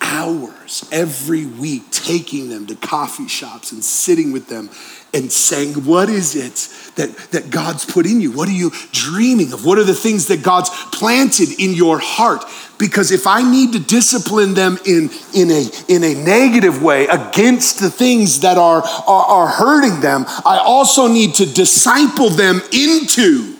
hours 0.00 0.84
every 0.90 1.46
week 1.46 1.88
taking 1.92 2.48
them 2.48 2.66
to 2.66 2.74
coffee 2.74 3.28
shops 3.28 3.70
and 3.70 3.84
sitting 3.84 4.32
with 4.32 4.48
them 4.48 4.68
and 5.14 5.30
saying, 5.30 5.74
What 5.84 6.08
is 6.08 6.34
it 6.34 6.68
that, 6.96 7.16
that 7.30 7.50
God's 7.50 7.84
put 7.84 8.04
in 8.04 8.20
you? 8.20 8.32
What 8.32 8.48
are 8.48 8.52
you 8.52 8.72
dreaming 8.90 9.52
of? 9.52 9.64
What 9.64 9.78
are 9.78 9.84
the 9.84 9.94
things 9.94 10.26
that 10.26 10.42
God's 10.42 10.70
planted 10.90 11.50
in 11.60 11.72
your 11.72 12.00
heart? 12.00 12.42
Because 12.78 13.12
if 13.12 13.28
I 13.28 13.48
need 13.48 13.74
to 13.74 13.78
discipline 13.78 14.54
them 14.54 14.76
in, 14.84 15.08
in, 15.32 15.48
a, 15.52 15.70
in 15.86 16.02
a 16.02 16.20
negative 16.20 16.82
way 16.82 17.06
against 17.06 17.78
the 17.78 17.90
things 17.90 18.40
that 18.40 18.58
are, 18.58 18.82
are, 18.82 19.24
are 19.24 19.46
hurting 19.46 20.00
them, 20.00 20.24
I 20.44 20.58
also 20.58 21.06
need 21.06 21.34
to 21.34 21.46
disciple 21.46 22.30
them 22.30 22.60
into 22.72 23.56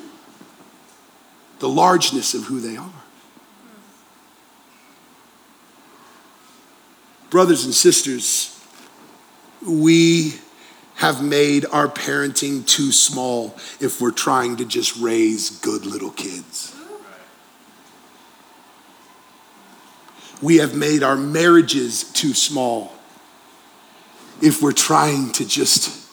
the 1.60 1.68
largeness 1.68 2.34
of 2.34 2.42
who 2.42 2.58
they 2.58 2.76
are. 2.76 2.95
Brothers 7.30 7.64
and 7.64 7.74
sisters, 7.74 8.52
we 9.66 10.34
have 10.96 11.22
made 11.22 11.66
our 11.66 11.88
parenting 11.88 12.66
too 12.66 12.92
small 12.92 13.54
if 13.80 14.00
we're 14.00 14.10
trying 14.10 14.56
to 14.56 14.64
just 14.64 14.96
raise 14.96 15.50
good 15.50 15.84
little 15.84 16.10
kids. 16.10 16.74
We 20.40 20.56
have 20.58 20.74
made 20.74 21.02
our 21.02 21.16
marriages 21.16 22.04
too 22.12 22.34
small 22.34 22.92
if 24.40 24.62
we're 24.62 24.72
trying 24.72 25.32
to 25.32 25.46
just 25.46 26.08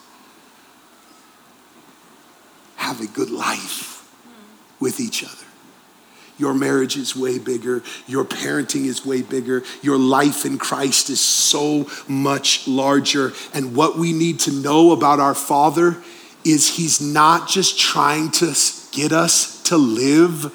have 2.77 3.01
a 3.01 3.07
good 3.07 3.29
life 3.29 4.09
with 4.79 4.99
each 4.99 5.23
other. 5.23 5.42
Your 6.43 6.53
marriage 6.53 6.97
is 6.97 7.15
way 7.15 7.39
bigger. 7.39 7.81
Your 8.05 8.25
parenting 8.25 8.83
is 8.83 9.05
way 9.05 9.21
bigger. 9.21 9.63
Your 9.81 9.97
life 9.97 10.45
in 10.45 10.57
Christ 10.57 11.09
is 11.09 11.21
so 11.21 11.89
much 12.05 12.67
larger. 12.67 13.31
And 13.53 13.77
what 13.77 13.97
we 13.97 14.11
need 14.11 14.41
to 14.41 14.51
know 14.51 14.91
about 14.91 15.21
our 15.21 15.35
Father 15.35 16.03
is 16.43 16.75
He's 16.75 16.99
not 16.99 17.47
just 17.47 17.79
trying 17.79 18.29
to 18.31 18.53
get 18.91 19.13
us 19.13 19.63
to 19.63 19.77
live 19.77 20.53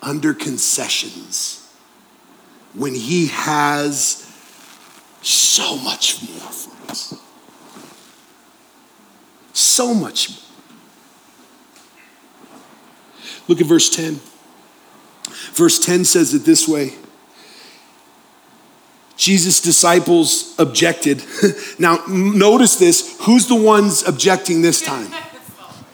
under 0.00 0.34
concessions 0.34 1.68
when 2.74 2.94
He 2.94 3.26
has 3.26 4.32
so 5.20 5.76
much 5.78 6.22
more 6.30 6.48
for 6.52 6.92
us. 6.92 7.20
So 9.52 9.92
much 9.92 10.30
more. 10.30 10.51
Look 13.48 13.60
at 13.60 13.66
verse 13.66 13.94
10. 13.94 14.20
Verse 15.52 15.78
10 15.84 16.04
says 16.04 16.34
it 16.34 16.44
this 16.44 16.66
way 16.66 16.94
Jesus' 19.16 19.60
disciples 19.60 20.54
objected. 20.58 21.22
now, 21.78 22.02
notice 22.08 22.76
this 22.76 23.16
who's 23.20 23.46
the 23.46 23.54
ones 23.54 24.02
objecting 24.06 24.62
this 24.62 24.80
time? 24.82 25.12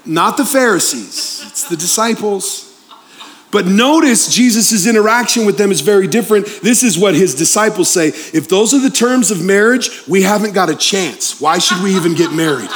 Not 0.06 0.36
the 0.36 0.44
Pharisees, 0.44 1.44
it's 1.46 1.68
the 1.68 1.76
disciples. 1.76 2.64
But 3.50 3.66
notice 3.66 4.34
Jesus' 4.34 4.86
interaction 4.86 5.46
with 5.46 5.56
them 5.56 5.70
is 5.70 5.80
very 5.80 6.06
different. 6.06 6.46
This 6.62 6.82
is 6.82 6.98
what 6.98 7.14
his 7.14 7.34
disciples 7.34 7.90
say 7.90 8.08
If 8.08 8.48
those 8.48 8.74
are 8.74 8.80
the 8.80 8.90
terms 8.90 9.30
of 9.30 9.42
marriage, 9.42 10.06
we 10.06 10.22
haven't 10.22 10.52
got 10.52 10.68
a 10.68 10.76
chance. 10.76 11.40
Why 11.40 11.58
should 11.58 11.82
we 11.82 11.96
even 11.96 12.14
get 12.14 12.32
married? 12.32 12.70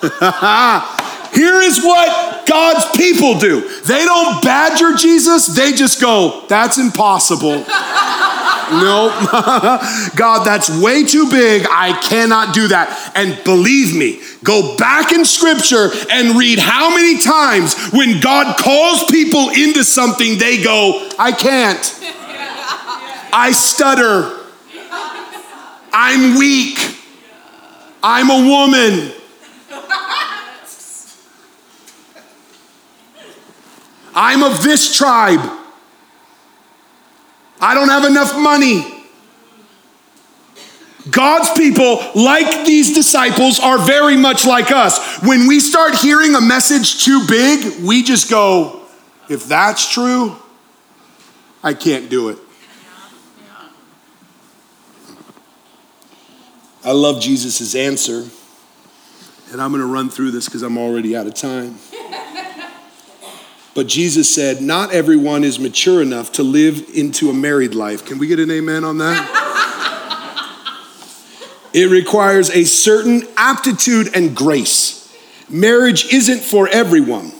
Here 1.32 1.60
is 1.60 1.82
what 1.82 2.46
God's 2.46 2.96
people 2.96 3.38
do 3.38 3.60
they 3.82 4.04
don't 4.04 4.42
badger 4.42 4.96
Jesus, 4.96 5.46
they 5.46 5.72
just 5.72 6.00
go, 6.00 6.44
That's 6.48 6.78
impossible. 6.78 7.64
no, 8.70 9.08
God, 10.16 10.44
that's 10.44 10.68
way 10.80 11.04
too 11.04 11.30
big. 11.30 11.66
I 11.70 11.98
cannot 12.02 12.54
do 12.54 12.68
that. 12.68 13.12
And 13.14 13.42
believe 13.44 13.96
me, 13.96 14.20
go 14.44 14.76
back 14.76 15.12
in 15.12 15.24
scripture 15.24 15.90
and 16.10 16.36
read 16.36 16.58
how 16.58 16.90
many 16.90 17.20
times 17.20 17.74
when 17.92 18.20
God 18.20 18.58
calls 18.58 19.04
people 19.10 19.50
into 19.50 19.84
something, 19.84 20.38
they 20.38 20.62
go, 20.62 21.08
I 21.18 21.32
can't. 21.32 21.94
I 23.32 23.52
stutter. 23.52 24.36
I'm 25.92 26.38
weak. 26.38 26.78
I'm 28.02 28.30
a 28.30 28.48
woman. 28.48 29.12
I'm 34.20 34.42
of 34.42 34.64
this 34.64 34.96
tribe. 34.96 35.38
I 37.60 37.74
don't 37.74 37.88
have 37.88 38.04
enough 38.04 38.36
money. 38.36 39.04
God's 41.08 41.50
people, 41.52 42.00
like 42.16 42.66
these 42.66 42.92
disciples, 42.92 43.60
are 43.60 43.78
very 43.78 44.16
much 44.16 44.44
like 44.44 44.72
us. 44.72 45.22
When 45.22 45.46
we 45.46 45.60
start 45.60 45.94
hearing 45.94 46.34
a 46.34 46.40
message 46.40 47.04
too 47.04 47.24
big, 47.28 47.84
we 47.84 48.02
just 48.02 48.28
go, 48.28 48.82
if 49.28 49.46
that's 49.46 49.88
true, 49.88 50.34
I 51.62 51.74
can't 51.74 52.10
do 52.10 52.30
it. 52.30 52.38
I 56.84 56.90
love 56.90 57.20
Jesus' 57.20 57.76
answer, 57.76 58.28
and 59.52 59.62
I'm 59.62 59.70
going 59.70 59.80
to 59.80 59.86
run 59.86 60.10
through 60.10 60.32
this 60.32 60.46
because 60.46 60.62
I'm 60.62 60.76
already 60.76 61.16
out 61.16 61.28
of 61.28 61.34
time. 61.34 61.78
But 63.78 63.86
Jesus 63.86 64.28
said, 64.34 64.60
Not 64.60 64.92
everyone 64.92 65.44
is 65.44 65.60
mature 65.60 66.02
enough 66.02 66.32
to 66.32 66.42
live 66.42 66.84
into 66.94 67.30
a 67.30 67.32
married 67.32 67.76
life. 67.76 68.04
Can 68.04 68.18
we 68.18 68.26
get 68.26 68.40
an 68.40 68.50
amen 68.50 68.82
on 68.82 68.98
that? 68.98 69.22
it 71.72 71.88
requires 71.88 72.50
a 72.50 72.64
certain 72.64 73.22
aptitude 73.36 74.08
and 74.16 74.34
grace. 74.34 75.16
Marriage 75.48 76.12
isn't 76.12 76.40
for 76.40 76.66
everyone. 76.66 77.30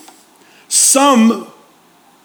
Some 0.69 1.49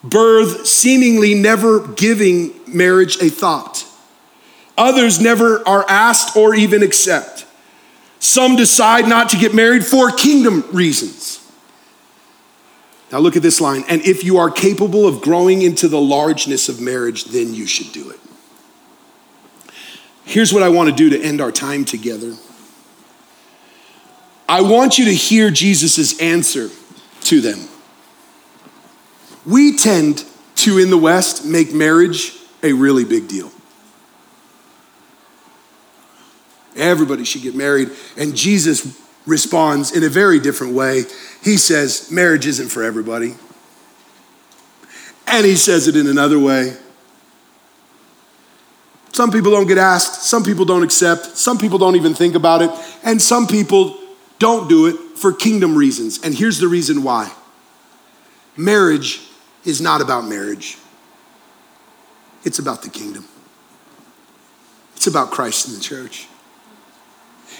birth 0.03 0.67
seemingly 0.67 1.33
never 1.33 1.79
giving 1.79 2.53
marriage 2.67 3.19
a 3.19 3.31
thought. 3.31 3.83
Others 4.77 5.21
never 5.21 5.67
are 5.67 5.89
asked 5.89 6.37
or 6.37 6.53
even 6.53 6.83
accept. 6.83 7.47
Some 8.19 8.57
decide 8.57 9.07
not 9.07 9.29
to 9.29 9.37
get 9.37 9.55
married 9.55 9.83
for 9.83 10.11
kingdom 10.11 10.63
reasons. 10.71 11.42
Now 13.13 13.19
look 13.19 13.35
at 13.35 13.43
this 13.43 13.61
line. 13.61 13.83
And 13.87 14.01
if 14.01 14.23
you 14.23 14.37
are 14.37 14.49
capable 14.49 15.07
of 15.07 15.21
growing 15.21 15.61
into 15.61 15.87
the 15.87 16.01
largeness 16.01 16.67
of 16.67 16.81
marriage, 16.81 17.25
then 17.25 17.53
you 17.53 17.67
should 17.67 17.91
do 17.91 18.09
it. 18.09 18.19
Here's 20.25 20.51
what 20.51 20.63
I 20.63 20.69
want 20.69 20.89
to 20.89 20.95
do 20.95 21.11
to 21.11 21.23
end 21.23 21.39
our 21.39 21.51
time 21.51 21.85
together. 21.85 22.33
I 24.49 24.61
want 24.61 24.97
you 24.97 25.05
to 25.05 25.13
hear 25.13 25.51
Jesus' 25.51 26.19
answer 26.19 26.71
to 27.25 27.39
them. 27.39 27.67
We 29.45 29.77
tend 29.77 30.25
to, 30.55 30.79
in 30.79 30.89
the 30.89 30.97
West, 30.97 31.45
make 31.45 31.71
marriage 31.71 32.35
a 32.63 32.73
really 32.73 33.05
big 33.05 33.27
deal. 33.27 33.51
Everybody 36.75 37.25
should 37.25 37.43
get 37.43 37.53
married. 37.53 37.91
And 38.17 38.35
Jesus 38.35 39.02
responds 39.25 39.95
in 39.95 40.03
a 40.03 40.09
very 40.09 40.39
different 40.39 40.73
way. 40.73 41.03
He 41.43 41.57
says, 41.57 42.11
Marriage 42.11 42.45
isn't 42.45 42.69
for 42.69 42.83
everybody. 42.83 43.35
And 45.27 45.45
he 45.45 45.55
says 45.55 45.87
it 45.87 45.95
in 45.95 46.07
another 46.07 46.39
way. 46.39 46.75
Some 49.13 49.31
people 49.31 49.51
don't 49.51 49.67
get 49.67 49.77
asked, 49.77 50.23
some 50.23 50.43
people 50.43 50.65
don't 50.65 50.81
accept, 50.81 51.37
some 51.37 51.59
people 51.59 51.77
don't 51.77 51.95
even 51.95 52.15
think 52.15 52.33
about 52.33 52.63
it, 52.63 52.71
and 53.03 53.21
some 53.21 53.45
people 53.45 53.95
don't 54.39 54.67
do 54.67 54.87
it 54.87 54.95
for 55.17 55.31
kingdom 55.31 55.75
reasons. 55.75 56.19
And 56.23 56.33
here's 56.33 56.57
the 56.57 56.67
reason 56.67 57.03
why 57.03 57.31
marriage 58.57 59.21
is 59.65 59.79
not 59.81 60.01
about 60.01 60.25
marriage, 60.25 60.77
it's 62.43 62.57
about 62.57 62.81
the 62.81 62.89
kingdom, 62.89 63.27
it's 64.95 65.05
about 65.05 65.29
Christ 65.29 65.67
and 65.67 65.77
the 65.77 65.81
church 65.81 66.27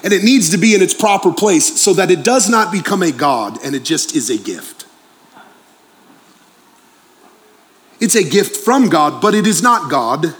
and 0.04 0.12
it 0.12 0.24
needs 0.24 0.50
to 0.50 0.58
be 0.58 0.76
in 0.76 0.82
its 0.82 0.94
proper 0.94 1.32
place 1.32 1.80
so 1.82 1.94
that 1.94 2.12
it 2.12 2.24
does 2.24 2.50
not 2.50 2.72
become 2.72 3.02
a 3.02 3.12
God 3.12 3.58
and 3.63 3.74
it 3.74 3.84
just 3.84 4.16
is 4.16 4.30
a 4.30 4.38
gift. 4.38 4.86
It's 8.02 8.16
a 8.16 8.24
gift 8.24 8.58
from 8.58 8.89
God, 8.89 9.22
but 9.22 9.34
it 9.34 9.48
is 9.48 9.63
not 9.63 9.89
God. 9.89 10.36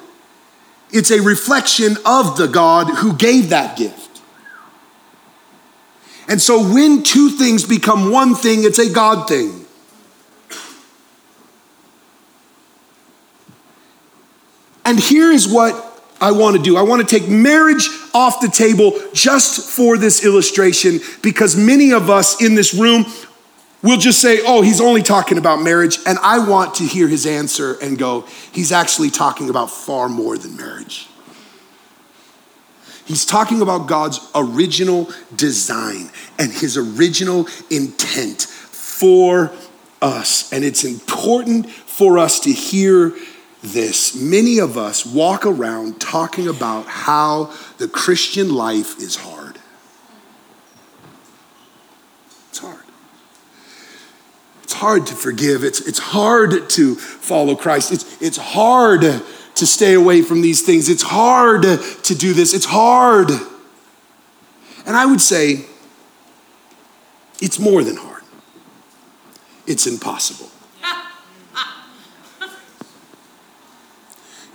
It's 0.91 1.12
a 1.12 1.21
reflection 1.21 1.95
of 2.06 2.36
the 2.36 2.47
God 2.47 2.89
who 2.97 3.15
gave 3.15 3.49
that 3.49 3.78
gift. 3.78 4.21
And 6.28 6.41
so 6.41 6.62
when 6.62 7.04
two 7.04 7.30
things 7.30 7.65
become 7.65 8.11
one 8.11 8.36
thing, 8.36 8.64
it's 8.64 8.80
a 8.80 8.91
God 8.91 9.30
thing. 9.30 9.66
And 14.86 14.99
here 14.99 15.32
is 15.32 15.47
what 15.47 15.92
I 16.22 16.32
want 16.32 16.55
to 16.55 16.61
do. 16.61 16.78
I 16.78 16.82
want 16.82 17.07
to 17.07 17.20
take 17.20 17.30
marriage 17.30 17.89
off 18.14 18.39
the 18.39 18.47
table 18.47 18.99
just 19.14 19.70
for 19.70 19.97
this 19.97 20.24
illustration 20.24 20.99
because 21.22 21.55
many 21.55 21.91
of 21.91 22.09
us 22.09 22.41
in 22.41 22.55
this 22.55 22.74
room 22.74 23.05
will 23.82 23.97
just 23.97 24.22
say, 24.22 24.39
oh, 24.45 24.61
he's 24.61 24.80
only 24.80 25.01
talking 25.01 25.38
about 25.38 25.61
marriage. 25.61 25.99
And 26.07 26.18
I 26.20 26.47
want 26.47 26.76
to 26.76 26.86
hear 26.86 27.07
his 27.07 27.26
answer 27.26 27.78
and 27.82 27.97
go, 27.97 28.22
he's 28.51 28.72
actually 28.72 29.09
talking 29.09 29.49
about 29.49 29.70
far 29.70 30.07
more 30.07 30.38
than 30.38 30.55
marriage. 30.55 31.09
He's 33.05 33.26
talking 33.26 33.61
about 33.61 33.88
God's 33.88 34.20
original 34.34 35.11
design 35.36 36.09
and 36.39 36.51
his 36.53 36.78
original 36.78 37.47
intent 37.70 38.43
for 38.43 39.51
us. 40.01 40.51
And 40.53 40.64
it's 40.64 40.86
important 40.86 41.70
for 41.70 42.18
us 42.18 42.39
to 42.41 42.51
hear 42.51 43.14
this. 43.64 44.14
Many 44.14 44.59
of 44.59 44.78
us 44.78 45.05
walk 45.05 45.45
around 45.45 45.99
talking 45.99 46.47
about 46.47 46.86
how 46.86 47.53
the 47.78 47.88
Christian 47.88 48.53
life 48.53 48.99
is 48.99 49.16
hard. 49.16 49.57
It's 52.49 52.59
hard. 52.59 52.84
It's 54.64 54.74
hard 54.74 55.07
to 55.07 55.16
forgive. 55.16 55.64
It's, 55.64 55.80
it's 55.88 55.99
hard 55.99 56.70
to 56.72 56.95
follow 56.95 57.55
Christ. 57.55 57.91
It's, 57.91 58.22
it's 58.22 58.38
hard 58.38 59.01
to 59.01 59.66
stay 59.66 59.93
away 59.93 60.22
from 60.22 60.41
these 60.41 60.61
things. 60.61 60.89
It's 60.89 61.03
hard 61.03 61.64
to 61.64 62.16
do 62.16 62.34
this. 62.34 62.53
It's 62.53 62.66
hard. 62.66 63.32
And 64.86 64.97
I 64.97 65.05
would 65.05 65.22
say 65.22 65.66
it's 67.41 67.59
more 67.59 67.84
than 67.84 67.95
hard, 67.95 68.24
it's 69.66 69.88
impossible. 69.88 70.49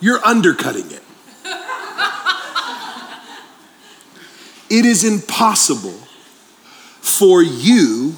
You're 0.00 0.24
undercutting 0.24 0.90
it. 0.90 1.02
It 4.70 4.84
is 4.84 5.02
impossible 5.02 5.98
for 7.00 7.42
you 7.42 8.14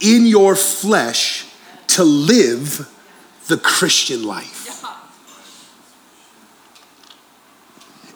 in 0.00 0.26
your 0.26 0.56
flesh 0.56 1.46
to 1.88 2.04
live 2.04 2.88
the 3.48 3.58
Christian 3.58 4.24
life. 4.24 4.82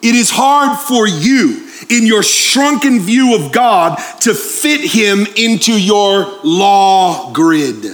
It 0.01 0.15
is 0.15 0.31
hard 0.31 0.79
for 0.79 1.07
you 1.07 1.67
in 1.89 2.05
your 2.05 2.23
shrunken 2.23 2.99
view 2.99 3.35
of 3.35 3.51
God 3.51 3.97
to 4.21 4.33
fit 4.33 4.81
him 4.81 5.27
into 5.35 5.79
your 5.79 6.39
law 6.43 7.31
grid. 7.33 7.85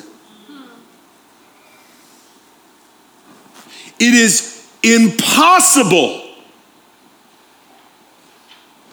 It 4.00 4.14
is 4.14 4.61
impossible 4.84 6.28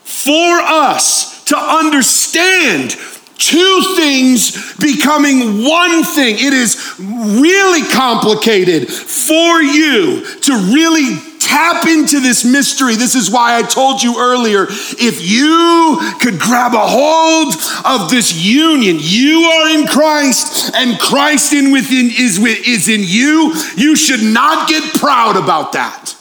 for 0.03 0.61
us 0.61 1.45
to 1.45 1.57
understand 1.57 2.97
two 3.39 3.95
things 3.97 4.77
becoming 4.77 5.65
one 5.65 6.03
thing. 6.03 6.35
It 6.39 6.53
is 6.53 6.95
really 6.99 7.83
complicated 7.89 8.89
for 8.89 9.63
you 9.63 10.25
to 10.41 10.53
really 10.75 11.17
tap 11.49 11.87
into 11.87 12.21
this 12.21 12.45
mystery. 12.45 12.95
This 12.97 13.15
is 13.15 13.31
why 13.31 13.57
I 13.57 13.63
told 13.63 14.03
you 14.03 14.21
earlier 14.21 14.67
if 14.69 15.27
you 15.27 15.99
could 16.21 16.39
grab 16.39 16.75
a 16.75 16.87
hold 16.87 17.55
of 17.85 18.11
this 18.11 18.35
union, 18.35 18.99
you 19.01 19.41
are 19.45 19.79
in 19.79 19.87
Christ 19.87 20.75
and 20.75 20.99
Christ 21.01 21.55
in 21.55 21.73
within 21.73 22.11
is, 22.11 22.39
is 22.39 22.89
in 22.89 23.01
you, 23.03 23.55
you 23.77 23.97
should 23.97 24.23
not 24.23 24.69
get 24.69 24.95
proud 24.95 25.37
about 25.37 25.73
that. 25.73 26.18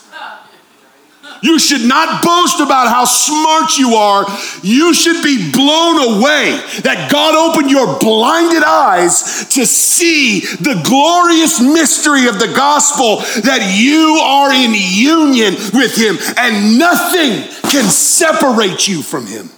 You 1.42 1.58
should 1.58 1.82
not 1.82 2.22
boast 2.22 2.60
about 2.60 2.88
how 2.88 3.04
smart 3.04 3.78
you 3.78 3.94
are. 3.94 4.26
You 4.62 4.92
should 4.92 5.22
be 5.22 5.52
blown 5.52 6.18
away 6.18 6.60
that 6.82 7.08
God 7.10 7.34
opened 7.34 7.70
your 7.70 7.98
blinded 7.98 8.64
eyes 8.64 9.48
to 9.54 9.66
see 9.66 10.40
the 10.40 10.80
glorious 10.84 11.60
mystery 11.60 12.26
of 12.26 12.38
the 12.38 12.52
gospel 12.54 13.18
that 13.42 13.76
you 13.78 14.18
are 14.22 14.52
in 14.52 14.72
union 14.74 15.54
with 15.72 15.94
Him 15.94 16.16
and 16.36 16.78
nothing 16.78 17.42
can 17.70 17.88
separate 17.88 18.88
you 18.88 19.02
from 19.02 19.26
Him. 19.26 19.50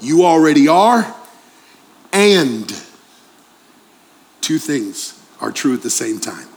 You 0.00 0.24
already 0.24 0.68
are, 0.68 1.12
and 2.12 2.68
two 4.40 4.58
things 4.58 5.20
are 5.40 5.50
true 5.50 5.74
at 5.74 5.82
the 5.82 5.90
same 5.90 6.20
time 6.20 6.47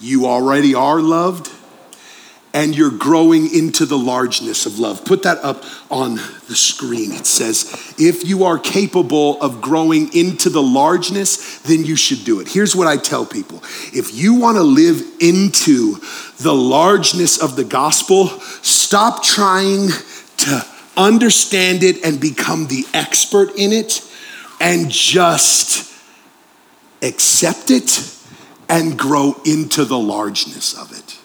you 0.00 0.26
already 0.26 0.74
are 0.74 1.00
loved 1.00 1.50
and 2.54 2.76
you're 2.76 2.90
growing 2.90 3.52
into 3.52 3.84
the 3.84 3.98
largeness 3.98 4.64
of 4.64 4.78
love. 4.78 5.04
Put 5.04 5.24
that 5.24 5.38
up 5.38 5.64
on 5.90 6.14
the 6.14 6.54
screen. 6.54 7.10
It 7.12 7.26
says, 7.26 7.94
if 7.98 8.24
you 8.24 8.44
are 8.44 8.60
capable 8.60 9.42
of 9.42 9.60
growing 9.60 10.14
into 10.14 10.48
the 10.50 10.62
largeness, 10.62 11.58
then 11.62 11.84
you 11.84 11.96
should 11.96 12.24
do 12.24 12.38
it. 12.38 12.46
Here's 12.46 12.76
what 12.76 12.86
I 12.86 12.96
tell 12.96 13.26
people 13.26 13.58
if 13.92 14.14
you 14.14 14.34
want 14.34 14.56
to 14.56 14.62
live 14.62 15.02
into 15.20 15.96
the 16.38 16.54
largeness 16.54 17.42
of 17.42 17.56
the 17.56 17.64
gospel, 17.64 18.28
stop 18.62 19.24
trying 19.24 19.88
to 20.36 20.64
understand 20.96 21.82
it 21.82 22.04
and 22.04 22.20
become 22.20 22.68
the 22.68 22.84
expert 22.94 23.50
in 23.56 23.72
it 23.72 24.08
and 24.60 24.88
just 24.88 25.92
accept 27.02 27.72
it 27.72 28.14
and 28.68 28.98
grow 28.98 29.40
into 29.44 29.84
the 29.84 29.98
largeness 29.98 30.74
of 30.74 30.92
it. 30.92 31.18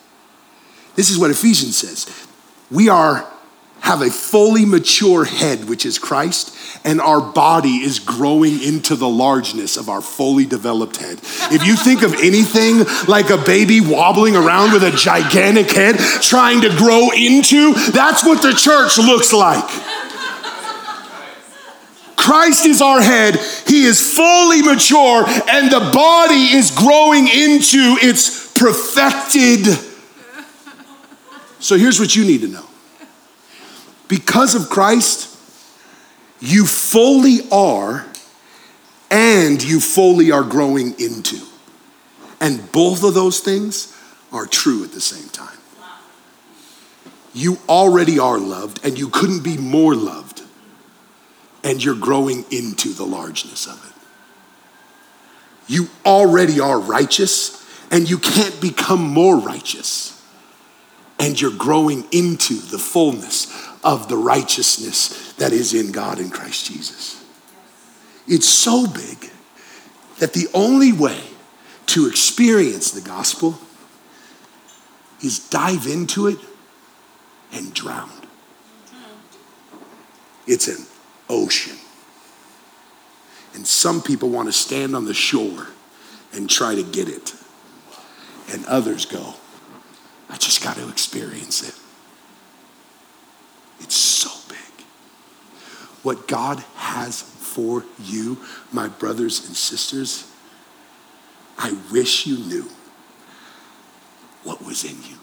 This 0.95 1.09
is 1.09 1.17
what 1.17 1.31
Ephesians 1.31 1.77
says. 1.77 2.27
We 2.69 2.89
are 2.89 3.25
have 3.81 4.01
a 4.01 4.09
fully 4.09 4.65
mature 4.65 5.25
head, 5.25 5.69
which 5.69 5.85
is 5.85 5.97
Christ, 5.97 6.55
and 6.85 6.99
our 6.99 7.21
body 7.21 7.77
is 7.77 7.99
growing 7.99 8.61
into 8.61 8.95
the 8.95 9.07
largeness 9.07 9.77
of 9.77 9.89
our 9.89 10.01
fully 10.01 10.45
developed 10.45 10.97
head. 10.97 11.19
If 11.51 11.65
you 11.65 11.75
think 11.75 12.03
of 12.03 12.13
anything 12.15 12.85
like 13.07 13.29
a 13.29 13.37
baby 13.37 13.79
wobbling 13.81 14.35
around 14.35 14.73
with 14.73 14.83
a 14.83 14.91
gigantic 14.91 15.71
head 15.71 15.97
trying 16.21 16.61
to 16.61 16.69
grow 16.75 17.09
into, 17.11 17.73
that's 17.91 18.23
what 18.23 18.41
the 18.41 18.53
church 18.53 18.97
looks 18.97 19.31
like. 19.33 19.69
Christ 22.19 22.65
is 22.65 22.81
our 22.81 23.01
head. 23.01 23.37
He 23.65 23.85
is 23.85 24.13
fully 24.13 24.61
mature, 24.61 25.23
and 25.25 25.71
the 25.71 25.89
body 25.93 26.53
is 26.53 26.69
growing 26.69 27.27
into 27.29 27.97
its 28.01 28.51
perfected. 28.53 29.65
So 31.59 31.77
here's 31.77 31.97
what 31.97 32.15
you 32.15 32.25
need 32.25 32.41
to 32.41 32.49
know 32.49 32.65
because 34.09 34.53
of 34.53 34.69
Christ, 34.69 35.37
you 36.41 36.65
fully 36.65 37.39
are, 37.51 38.05
and 39.09 39.63
you 39.63 39.79
fully 39.79 40.29
are 40.29 40.43
growing 40.43 40.99
into. 40.99 41.39
And 42.41 42.69
both 42.73 43.03
of 43.03 43.13
those 43.13 43.39
things 43.39 43.95
are 44.33 44.45
true 44.45 44.83
at 44.83 44.91
the 44.91 45.01
same 45.01 45.29
time. 45.29 45.57
You 47.33 47.59
already 47.69 48.19
are 48.19 48.37
loved, 48.37 48.85
and 48.85 48.99
you 48.99 49.07
couldn't 49.07 49.43
be 49.43 49.57
more 49.57 49.95
loved 49.95 50.28
and 51.63 51.83
you're 51.83 51.95
growing 51.95 52.45
into 52.51 52.93
the 52.93 53.05
largeness 53.05 53.67
of 53.67 53.85
it. 53.85 53.93
You 55.71 55.87
already 56.05 56.59
are 56.59 56.79
righteous, 56.79 57.63
and 57.91 58.09
you 58.09 58.17
can't 58.17 58.59
become 58.59 59.01
more 59.01 59.37
righteous. 59.37 60.15
And 61.19 61.39
you're 61.39 61.51
growing 61.51 62.05
into 62.11 62.55
the 62.55 62.79
fullness 62.79 63.47
of 63.83 64.07
the 64.07 64.17
righteousness 64.17 65.33
that 65.33 65.51
is 65.51 65.73
in 65.73 65.91
God 65.91 66.19
in 66.19 66.29
Christ 66.29 66.65
Jesus. 66.65 67.23
It's 68.25 68.47
so 68.47 68.87
big 68.87 69.29
that 70.19 70.33
the 70.33 70.47
only 70.53 70.93
way 70.93 71.21
to 71.87 72.07
experience 72.07 72.91
the 72.91 73.01
gospel 73.01 73.59
is 75.23 75.39
dive 75.49 75.87
into 75.87 76.27
it 76.27 76.37
and 77.51 77.73
drown. 77.73 78.11
It's 80.47 80.67
an 80.67 80.85
ocean. 81.29 81.77
And 83.53 83.65
some 83.65 84.01
people 84.01 84.29
want 84.29 84.47
to 84.47 84.53
stand 84.53 84.95
on 84.95 85.05
the 85.05 85.13
shore 85.13 85.67
and 86.33 86.49
try 86.49 86.75
to 86.75 86.83
get 86.83 87.07
it. 87.07 87.33
And 88.51 88.65
others 88.65 89.05
go, 89.05 89.35
I 90.29 90.37
just 90.37 90.63
got 90.63 90.75
to 90.77 90.89
experience 90.89 91.67
it. 91.67 91.75
It's 93.79 93.95
so 93.95 94.29
big. 94.47 94.85
What 96.03 96.27
God 96.27 96.59
has 96.75 97.21
for 97.21 97.83
you, 98.03 98.37
my 98.71 98.87
brothers 98.87 99.45
and 99.47 99.55
sisters, 99.55 100.29
I 101.57 101.77
wish 101.91 102.25
you 102.25 102.37
knew 102.37 102.69
what 104.43 104.63
was 104.63 104.83
in 104.83 105.01
you. 105.03 105.18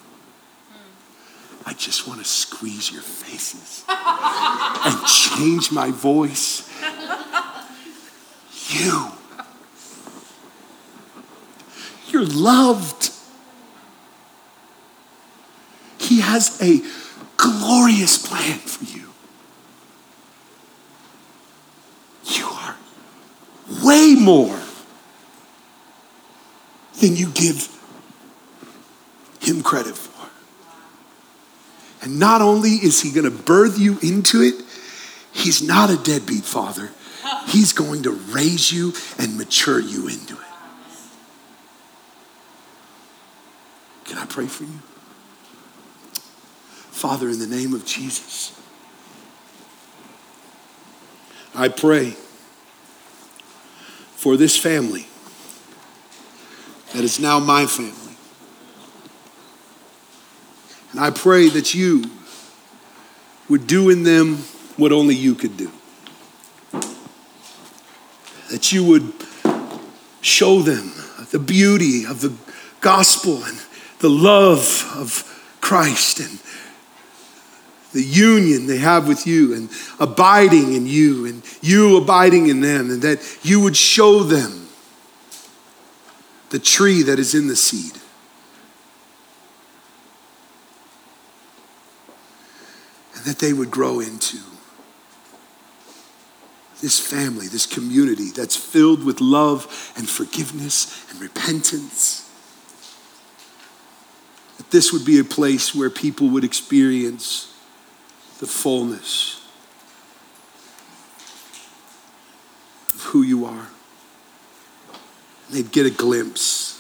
I 1.76 1.78
just 1.78 2.08
want 2.08 2.20
to 2.20 2.24
squeeze 2.24 2.90
your 2.90 3.02
faces 3.02 3.84
and 3.86 5.06
change 5.06 5.70
my 5.70 5.90
voice. 5.90 6.66
You. 8.70 9.08
You're 12.08 12.24
loved. 12.24 13.10
He 15.98 16.22
has 16.22 16.58
a 16.62 16.80
glorious 17.36 18.26
plan 18.26 18.58
for 18.58 18.84
you. 18.84 19.10
You 22.24 22.46
are 22.46 22.76
way 23.84 24.14
more 24.18 24.62
than 27.02 27.16
you 27.16 27.28
give 27.32 27.68
him 29.40 29.62
credit 29.62 29.94
for. 29.94 30.15
And 32.06 32.20
not 32.20 32.40
only 32.40 32.70
is 32.70 33.02
he 33.02 33.10
going 33.10 33.24
to 33.24 33.36
birth 33.36 33.80
you 33.80 33.98
into 34.00 34.40
it, 34.40 34.54
he's 35.32 35.60
not 35.60 35.90
a 35.90 35.96
deadbeat 35.96 36.44
father. 36.44 36.90
He's 37.48 37.72
going 37.72 38.04
to 38.04 38.12
raise 38.12 38.70
you 38.70 38.92
and 39.18 39.36
mature 39.36 39.80
you 39.80 40.06
into 40.06 40.34
it. 40.34 40.40
Can 44.04 44.18
I 44.18 44.24
pray 44.24 44.46
for 44.46 44.62
you? 44.62 44.78
Father, 46.92 47.28
in 47.28 47.40
the 47.40 47.46
name 47.48 47.74
of 47.74 47.84
Jesus, 47.84 48.56
I 51.56 51.66
pray 51.66 52.10
for 54.14 54.36
this 54.36 54.56
family 54.56 55.08
that 56.92 57.02
is 57.02 57.18
now 57.18 57.40
my 57.40 57.66
family. 57.66 58.05
And 60.92 61.00
I 61.00 61.10
pray 61.10 61.48
that 61.48 61.74
you 61.74 62.04
would 63.48 63.66
do 63.66 63.90
in 63.90 64.02
them 64.02 64.36
what 64.76 64.92
only 64.92 65.14
you 65.14 65.34
could 65.34 65.56
do. 65.56 65.70
That 68.50 68.72
you 68.72 68.84
would 68.84 69.12
show 70.20 70.62
them 70.62 70.92
the 71.30 71.38
beauty 71.38 72.04
of 72.04 72.20
the 72.20 72.32
gospel 72.80 73.44
and 73.44 73.58
the 73.98 74.10
love 74.10 74.92
of 74.96 75.22
Christ 75.60 76.20
and 76.20 76.38
the 77.92 78.02
union 78.02 78.66
they 78.66 78.78
have 78.78 79.08
with 79.08 79.26
you 79.26 79.54
and 79.54 79.70
abiding 79.98 80.74
in 80.74 80.86
you 80.86 81.26
and 81.26 81.42
you 81.62 81.96
abiding 81.96 82.48
in 82.48 82.60
them, 82.60 82.90
and 82.90 83.02
that 83.02 83.38
you 83.42 83.60
would 83.60 83.76
show 83.76 84.22
them 84.22 84.68
the 86.50 86.58
tree 86.58 87.02
that 87.02 87.18
is 87.18 87.34
in 87.34 87.48
the 87.48 87.56
seed. 87.56 87.98
That 93.26 93.40
they 93.40 93.52
would 93.52 93.72
grow 93.72 93.98
into 93.98 94.38
this 96.80 97.00
family, 97.00 97.48
this 97.48 97.66
community 97.66 98.30
that's 98.30 98.54
filled 98.54 99.02
with 99.02 99.20
love 99.20 99.92
and 99.96 100.08
forgiveness 100.08 101.10
and 101.10 101.20
repentance. 101.20 102.30
That 104.58 104.70
this 104.70 104.92
would 104.92 105.04
be 105.04 105.18
a 105.18 105.24
place 105.24 105.74
where 105.74 105.90
people 105.90 106.28
would 106.28 106.44
experience 106.44 107.52
the 108.38 108.46
fullness 108.46 109.44
of 112.94 113.02
who 113.06 113.22
you 113.22 113.44
are. 113.44 113.66
They'd 115.50 115.72
get 115.72 115.84
a 115.84 115.90
glimpse 115.90 116.78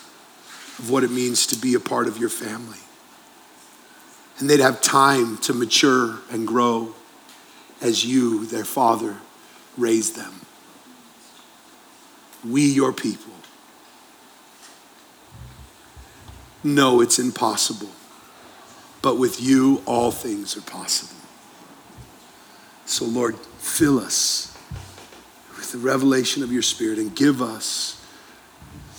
of 0.78 0.90
what 0.90 1.02
it 1.02 1.10
means 1.10 1.44
to 1.48 1.56
be 1.56 1.74
a 1.74 1.80
part 1.80 2.06
of 2.06 2.18
your 2.18 2.28
family. 2.28 2.78
And 4.38 4.50
they'd 4.50 4.60
have 4.60 4.80
time 4.80 5.38
to 5.38 5.54
mature 5.54 6.18
and 6.30 6.46
grow 6.46 6.94
as 7.80 8.04
you, 8.04 8.46
their 8.46 8.64
father, 8.64 9.16
raised 9.76 10.16
them. 10.16 10.40
We, 12.44 12.62
your 12.62 12.92
people, 12.92 13.32
know 16.62 17.00
it's 17.00 17.18
impossible, 17.18 17.90
but 19.02 19.18
with 19.18 19.40
you, 19.40 19.82
all 19.86 20.10
things 20.10 20.56
are 20.56 20.62
possible. 20.62 21.16
So, 22.84 23.04
Lord, 23.04 23.36
fill 23.58 23.98
us 23.98 24.56
with 25.56 25.72
the 25.72 25.78
revelation 25.78 26.42
of 26.42 26.52
your 26.52 26.62
Spirit 26.62 26.98
and 26.98 27.14
give 27.14 27.42
us 27.42 28.00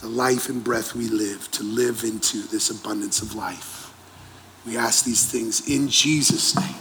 the 0.01 0.07
life 0.07 0.49
and 0.49 0.63
breath 0.63 0.93
we 0.93 1.07
live 1.07 1.49
to 1.51 1.63
live 1.63 2.03
into 2.03 2.41
this 2.43 2.69
abundance 2.69 3.21
of 3.21 3.35
life. 3.35 3.86
We 4.68 4.76
ask 4.78 5.05
these 5.05 5.26
things 5.26 5.70
in 5.70 5.88
Jesus' 5.88 6.53
name. 6.55 6.76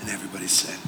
And 0.00 0.10
everybody 0.10 0.48
said, 0.48 0.78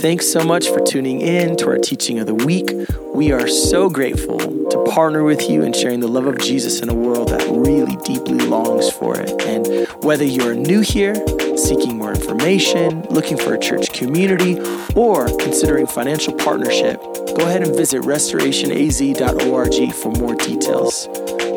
Thanks 0.00 0.28
so 0.28 0.44
much 0.44 0.68
for 0.68 0.78
tuning 0.78 1.20
in 1.22 1.56
to 1.56 1.66
our 1.70 1.76
teaching 1.76 2.20
of 2.20 2.28
the 2.28 2.34
week. 2.36 2.70
We 3.12 3.32
are 3.32 3.48
so 3.48 3.90
grateful 3.90 4.38
to 4.38 4.84
partner 4.92 5.24
with 5.24 5.50
you 5.50 5.64
in 5.64 5.72
sharing 5.72 5.98
the 5.98 6.06
love 6.06 6.26
of 6.26 6.38
Jesus 6.38 6.80
in 6.80 6.88
a 6.88 6.94
world 6.94 7.30
that 7.30 7.42
really 7.50 7.96
deeply 8.04 8.38
longs 8.46 8.88
for 8.92 9.18
it. 9.18 9.28
And 9.42 9.88
whether 10.04 10.22
you're 10.22 10.54
new 10.54 10.82
here, 10.82 11.16
seeking 11.56 11.98
more 11.98 12.10
information, 12.10 13.02
looking 13.10 13.36
for 13.36 13.54
a 13.54 13.58
church 13.58 13.92
community, 13.92 14.60
or 14.94 15.36
considering 15.36 15.88
financial 15.88 16.32
partnership, 16.32 17.02
go 17.36 17.44
ahead 17.44 17.64
and 17.64 17.74
visit 17.74 18.02
restorationaz.org 18.02 19.92
for 19.94 20.12
more 20.12 20.36
details. 20.36 21.08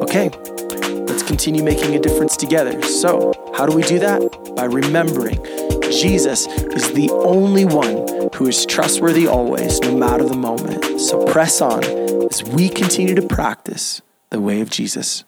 Okay, 0.01 0.29
let's 1.05 1.21
continue 1.21 1.63
making 1.63 1.93
a 1.93 1.99
difference 1.99 2.35
together. 2.35 2.81
So, 2.81 3.33
how 3.55 3.67
do 3.67 3.75
we 3.75 3.83
do 3.83 3.99
that? 3.99 4.55
By 4.55 4.65
remembering 4.65 5.45
Jesus 5.91 6.47
is 6.47 6.93
the 6.93 7.09
only 7.11 7.65
one 7.65 8.29
who 8.33 8.47
is 8.47 8.65
trustworthy 8.65 9.27
always, 9.27 9.79
no 9.81 9.95
matter 9.95 10.23
the 10.23 10.35
moment. 10.35 11.01
So 11.01 11.25
press 11.25 11.61
on 11.61 11.83
as 12.31 12.43
we 12.43 12.69
continue 12.69 13.15
to 13.15 13.27
practice 13.27 14.01
the 14.29 14.39
way 14.39 14.61
of 14.61 14.69
Jesus. 14.69 15.25